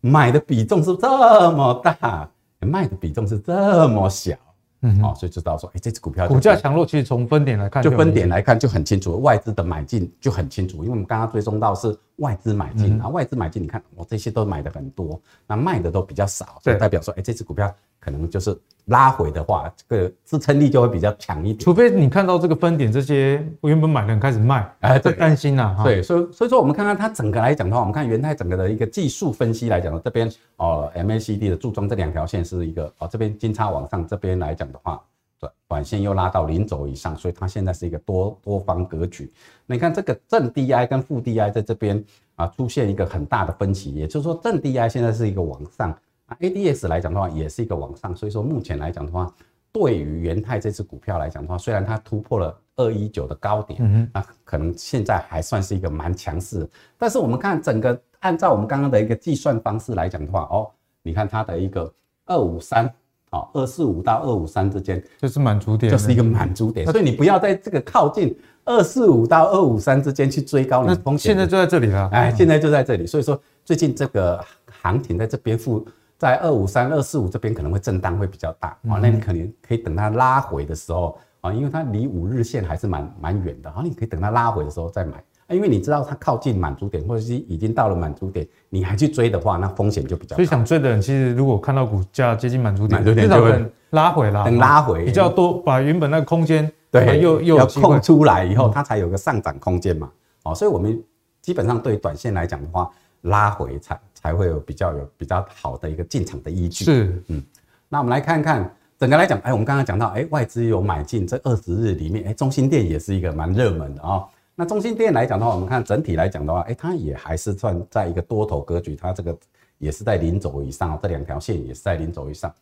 [0.00, 1.06] 买的比重是这
[1.50, 2.26] 么大，
[2.60, 4.34] 卖的比重是这么小。
[4.80, 17.74] 嗯，哦，所以知道说，哎，这支股票股价强弱，其实从分点来看就，就分点来看就很清楚，外资的买进就很清楚，因为我们刚刚追踪到是外资买进，然后外资买进，你看我这些都买的很多，那卖的都比较少，所以代表说，哎，这支股票。
[18.04, 18.54] 可能就是
[18.88, 21.58] 拉回的话，这个支撑力就会比较强一点。
[21.58, 25.74] 除非你看到这个分点，这些我原本买的人开始卖，哎，在担心呐。
[25.82, 35.00] 对，所以所以说我们看看它整个来讲的话，我们看元泰整个的一个技术分析来讲，这边哦 MACD 的柱状这两条线是一个哦，这边金叉往上，这边来讲的话，
[35.44, 39.32] 短短线又拉到零轴以上，所以它现在是一个多多方格局。
[39.66, 42.02] 你看这个正 DI 跟负 DI 在这边
[42.36, 45.96] 啊出现一个很大的分歧，也就是说正 DI 现在是一个往上。
[46.40, 49.30] ADS 来讲的话，也是一个往上，所以说目前来讲的话，
[49.70, 56.68] 对于元泰这只股票来讲的话，虽然它突破了二一九的高点，嗯，那可能现在还算是一个蛮强势。
[56.96, 60.70] 但是我们看整个按照我们刚刚的一个计算方式来讲的话，哦，
[61.02, 61.92] 你看它的一个
[62.24, 62.92] 二五三，
[63.34, 66.86] 哦，二四五到二五三之间就是满足点，就是一个满足点。
[66.86, 72.08] 所以你不要在这个靠近二四五到二五三之间去追高，你风险现在就在这里了。
[72.12, 73.06] 哎，现在就在这里。
[73.06, 74.42] 所以说最近这个
[74.82, 75.86] 行情在这边附。
[76.16, 90.36] 在二五三、二四五这边可能会震荡会比较大啊，那你可能可以等它拉回的时候啊，因为它离五日线还是蛮蛮远的啊，你可以等它拉回的时候再买啊，因为你知道它靠近满足点或者是已经到了满足点，你还去追的话，那风险就比较大。
[90.36, 100.10] 所以想追的人，其实如果看到股价接近满足点，至少等拉回啦，等拉回比较多，把原本那个空间对又又要空出来以后，它才有个上涨空间嘛。
[100.44, 101.02] 哦，所以我们
[101.40, 102.90] 基本上对短线来讲的话，
[103.22, 103.98] 拉回才。
[104.24, 106.82] 才会有比较有比较好的一个进场的依据。
[106.82, 107.42] 是，嗯，
[107.90, 114.28] 那我们来看看整个来讲，哎，我们刚刚讲到，哎，外资有买进这二十日里面，哎，中心店也是一个蛮热门的啊、哦。
[114.56, 119.36] 那中兴电来讲的话，我们看整体来讲的话，哎，它也还是算在一个多头格局，它这个
[119.78, 122.52] 也是在零轴以上，这两条线也是在零轴以上。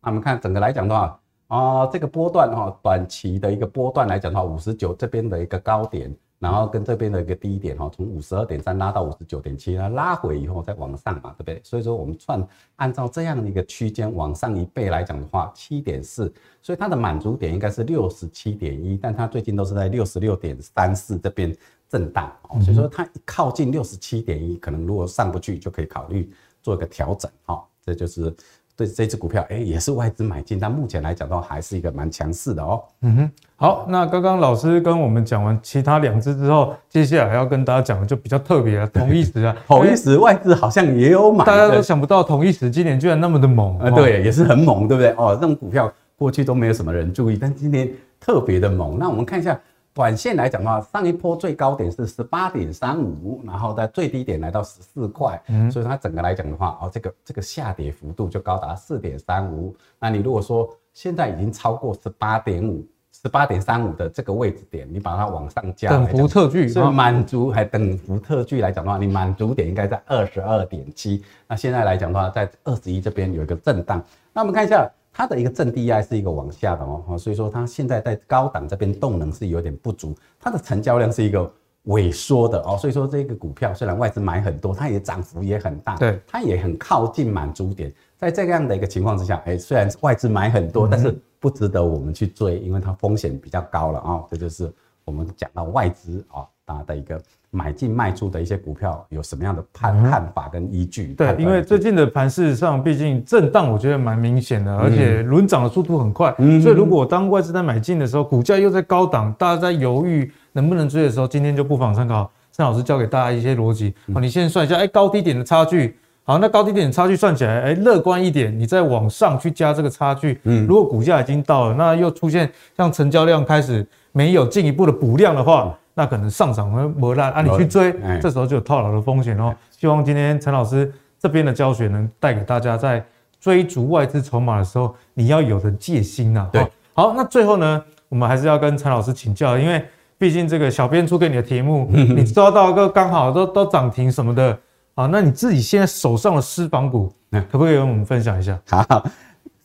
[0.00, 6.14] 那我们看整个来讲的话，啊、哦，这个波段哈、哦，短期的一个波段来讲的话，五十九这边的一个高点。
[6.40, 11.60] 然后跟这边的一个低点哈，从五十二点三拉到五十九点七，它拉回以后再往上嘛，对不对？
[11.62, 12.44] 所以说我们算
[12.76, 16.32] 按照这样的一个区间往上一倍来讲的话，七点四，
[16.62, 21.54] 所以它的满足点应该是六十七点一，但它最近都是在六十六点三四这边
[21.88, 22.32] 震荡，
[22.62, 26.32] 所以说它一靠近六十七点一，可能如果上不去就可以考虑
[26.62, 28.34] 做一个调整哈，这就是。
[28.76, 32.82] 对这支股票，哎，也是外资买进，但目前来讲的话，还是一个蛮强势的哦。
[33.02, 45.10] 嗯哼，好，那刚刚老师跟我们讲完其他两支之后，接下来要跟大家讲的就比较特别了，同一时啊， 同一时外资好像也有买，大家都想不到同一时今年居然那么的猛啊，对，也是很猛，对不对？
[45.18, 48.98] 哦，这种股票过去都没有什么人注意，但今年特别的猛。
[48.98, 49.58] 那我们看一下。
[49.92, 59.74] 短线来讲的话，上一波最高点是十八点三五，然后在最低点来到十四块，嗯，所以它整个来讲的话，哦，这个这个下跌幅度就高达四点三五。
[59.98, 71.24] 那你如果说现在已经超过十八点五、十八点三五的这个位置点，你把它往上加，等幅测距，所以满足还等幅测距来讲的话，你满足点应该在二十二点七。
[71.48, 74.00] 那现在来讲的话，在二十一这边有一个震荡。
[74.32, 74.88] 那我们看一下。
[75.12, 81.52] 它的一个正 DI 是一个往下的哦，所以说它现在在高档这边动能是有点不足，它的成交量是一个
[81.86, 94.72] 萎缩的哦，所以说这个股票虽然外资买很多，它也涨幅也很大，对，它也很靠近满足点，在这样的一个情况之下，哎，虽然外资买很多，但是不值得我们去追，因为它风险比较高了啊，这就是
[95.04, 97.20] 我们讲到外资啊，它的一个。
[97.50, 101.14] 买进卖出的一些股票有什么样的判看法跟依据？
[101.14, 106.34] 对，因为最近的盘事实上毕竟震荡，我觉得蛮明显的，而且轮涨的速度很快。
[106.38, 113.94] 嗯，所以如果当外资在买进的时候，股价又在高档，大家在犹豫能不能追的时候，今天就不妨参考陈老师教给大家一些逻辑。
[114.14, 115.96] 好，你先算一下，哎，高低点的差距。
[116.30, 120.40] 好，那高低点差距算起来，哎，乐观一点，你再往上去加这个差距。
[120.44, 125.76] 嗯，如果股价已经到了，那又出现像成交量开始没有进一步的补量的话。
[125.94, 129.52] 那可能上涨会磨烂啊，你去追，这时候就有套牢的风险哦。
[129.76, 133.04] 希望今天陈老师这边的教学能带给大家，在
[133.40, 136.48] 追逐外资筹码的时候，你要有的戒心呐。
[136.52, 136.64] 对，
[136.94, 139.84] 好，那最后呢，我们还是要跟陈老师请教，因为
[140.16, 144.56] 毕竟这个小编出给你的题目， 你抓到个刚好都都涨停什么的
[144.94, 147.12] 啊，那你自己现在手上的私房股，
[147.50, 148.60] 可不可以跟我们分享一下？
[148.66, 149.06] 好，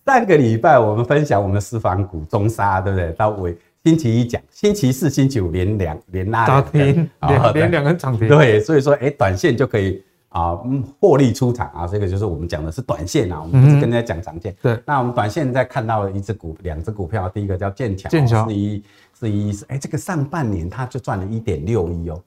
[0.06, 3.12] 上个礼拜我们分享我们的私房股中沙，对不对？
[3.14, 3.58] 到尾。
[3.84, 8.28] 星期一讲，星期四、星期五连两连拉涨停，连连两根涨停。
[8.28, 10.58] 对，所以说，哎，短线就可以啊，
[11.00, 11.86] 获利出场啊。
[11.86, 14.56] 这个就是我们讲的是短线啊，我们不是跟大家讲长线。
[14.60, 18.84] 对，那我们短线在看到了一只股，两只股票，第一个叫剑桥，剑桥是一
[19.20, 22.20] 是一是，哎，这个上半年它就赚了一点六亿哦，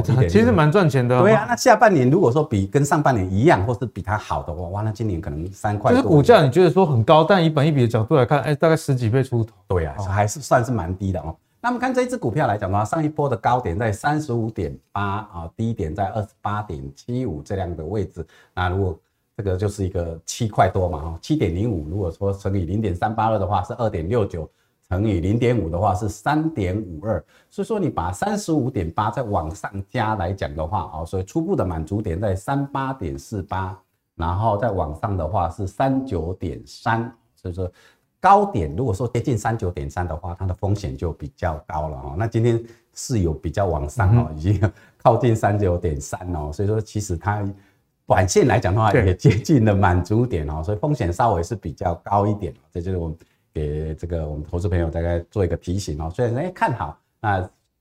[0.00, 1.20] 欸、其实蛮赚钱的。
[1.20, 5.92] 对啊，那下半年如果说比跟上半年一样，或是比它好的话，哇，那今年可能三块。
[5.92, 9.54] 就是股价你觉得说很高，但以本益比的角度来看，哎、欸，大概十几倍出头。
[9.68, 11.34] 对啊，还是算是蛮低的哦。
[11.60, 18.26] 那么看这一支股票来讲的话，上一波的高点在三十五点八啊，低点在二十八点七五这样的位置。
[18.54, 18.98] 那如果
[19.36, 24.48] 这个就是一个七块多嘛，哈，七点零五，如果说乘以零点三八二的话，是二点六九。
[24.92, 33.74] 乘以零点五的话是三点五二，所以说你把三十五点八再往上加来讲的话，哦，所以初步的满足点在三八点四八，
[34.16, 37.72] 然后再往上的话是三九点三，所以说
[38.20, 42.14] 高点如果说接近三九点三的话，它的风险就比较高了哦。
[42.18, 42.62] 那今天
[42.92, 47.42] 是有比较往上哦，已经靠近三九点三哦，所以说其实它
[48.06, 53.16] 短线来讲的话也接近了满足点哦，所以风险稍微是比较高一点，这就是我们。
[53.52, 57.40] 给这个我们投资朋友大概做一个提醒哦，虽然哎看好那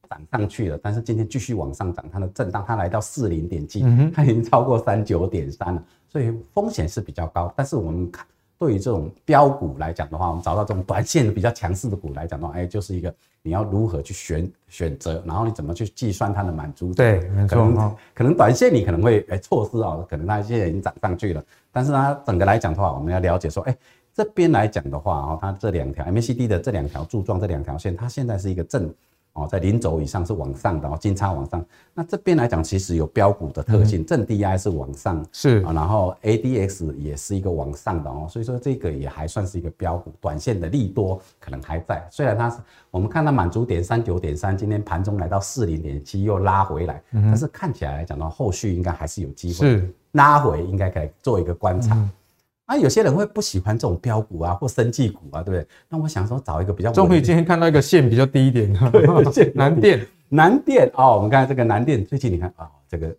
[0.09, 7.53] 涨上去了，但是今天继续往上涨，它的震荡它来到四零点七，它已经超过三九点三了，所以风险是比较高。
[7.55, 8.25] 但是我们看
[8.59, 21.41] 对于这种标股来讲的话，我们找到这种短线比较强势的股来讲的话，哎，就是一个你要如何去选选择，然后你怎么去计算它的满足对，没错，可能短线你可能会哎错失哦，可能它现在已经涨上去了，
[21.71, 23.77] 但是它整个来讲的话，我们要了解说，哎。
[24.13, 28.93] 这边来讲的话，哦，它这两条 MACD 的这两条柱状这两条线，它现在是一个正
[29.33, 31.65] 哦，在零轴以上是往上的哦，金叉往上。
[31.93, 42.05] 那这边来讲，其实有标股的特性，正 DI 是往上，是啊，然后 ADX 也是一个往上的哦，所以说这个也还算是一个标股，短线的利多可能还在。
[42.11, 42.57] 虽然它是
[42.89, 51.95] 我们看到满足点三九点三，今天盘中来到四零点七又拉回来，但是看起来来讲的话，后续应该还是有机会是拉回，应该可以做一个观察。
[51.95, 52.09] 那、
[52.71, 55.67] 啊、有些人会不喜欢这种标股啊，或生技股啊，对不对？
[55.89, 56.89] 那我想说找一个比较。
[56.89, 58.79] 终于今天看到一个线比较低一点的，
[59.53, 63.13] 南电，南电哦，我们看这个南电最近你看啊、哦，这个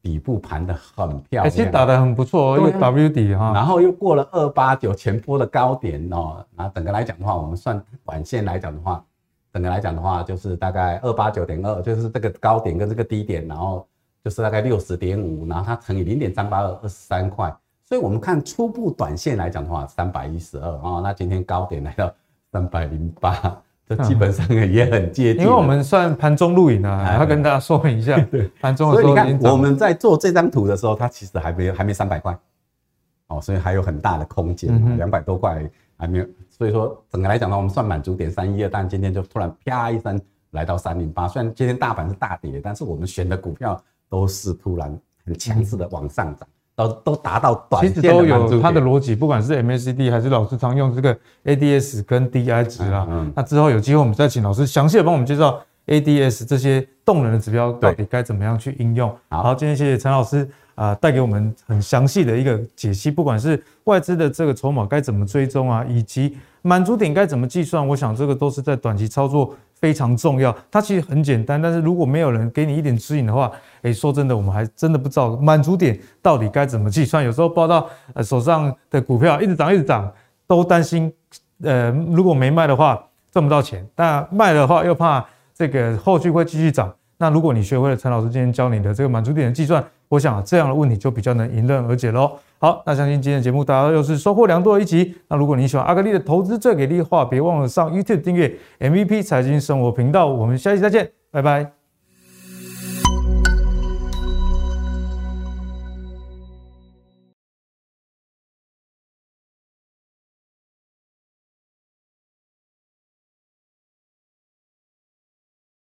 [0.00, 9.04] 底部盘的很漂亮，其实打的很不错，哦因为 W 底哈，然后又过了二八九前波的高点哦，那整个来讲的话，我们算短线来讲的话，
[9.52, 13.86] 整个来讲的话就是大概二八九点二，就是这个高点跟这个低点，然后
[14.24, 17.54] 就是大概六十点五，然后它乘以零点三八二，二十三块。
[17.88, 22.12] 所以，我们看初步短线来讲的话，三百一十二啊，那今天高点来到
[22.52, 25.42] 三百零八，这基本上也很接近。
[25.42, 28.14] 因为我们算盘中录影啊，要跟大家说明一下，
[28.60, 29.14] 盘中的时候。
[29.14, 32.38] 所以你看，我们在做这张图的时候，它其实还没有还没三百块，
[33.28, 35.66] 哦，所以还有很大的空间，两百多块
[35.96, 36.26] 还没有。
[36.50, 40.20] 所以说，整个来讲呢，我们算满足点三一二，但今天就突然啪一声
[40.50, 41.26] 来到三零八。
[41.26, 46.46] 虽然今天大盘是大跌，但是我们选的股票都是突然很强势的往上涨。
[46.78, 53.04] 都都达到短线的，其实都有它的逻辑，不管是 MACD 还是老师常用这个 ADS 跟 DI 值啦。
[53.10, 59.12] 嗯，那之后有机会我们再请老师详细的帮我们介绍 ADS 这些动能的指标到底该怎么样去应用。
[59.28, 69.52] 好，今天谢谢陈老师啊，带给我们很详细的一个解析，不管是外资的这个筹码该怎么追踪啊，以及满足点该怎么计算，我想这个都是在短期操作。
[69.80, 73.50] 非常重要，它其实很简单，但是如果没有人给你一点指引的话，
[73.82, 77.24] 诶，说真的，我们还真的不知道满足点到底该怎么计算。
[77.24, 80.12] 有时候报到呃手上的股票一直涨一直涨，
[80.46, 81.12] 都担心，
[81.62, 85.24] 呃，如果没卖的话赚不到钱，但卖的话又怕
[85.54, 86.92] 这个后续会继续涨。
[87.16, 92.32] 那如果你学会了陈老师今天教你的这个满足点的计算，我想这样的问题就比较能迎刃而解喽。
[92.60, 95.14] 好，那相信今天的节目大家又是收获良多的一集。
[95.28, 100.26] 那如果你喜欢阿格丽的投资最给力的话，别忘了上 YouTube 订阅 MVP 财经生活频道。
[100.26, 101.77] 我们下期再见，拜拜。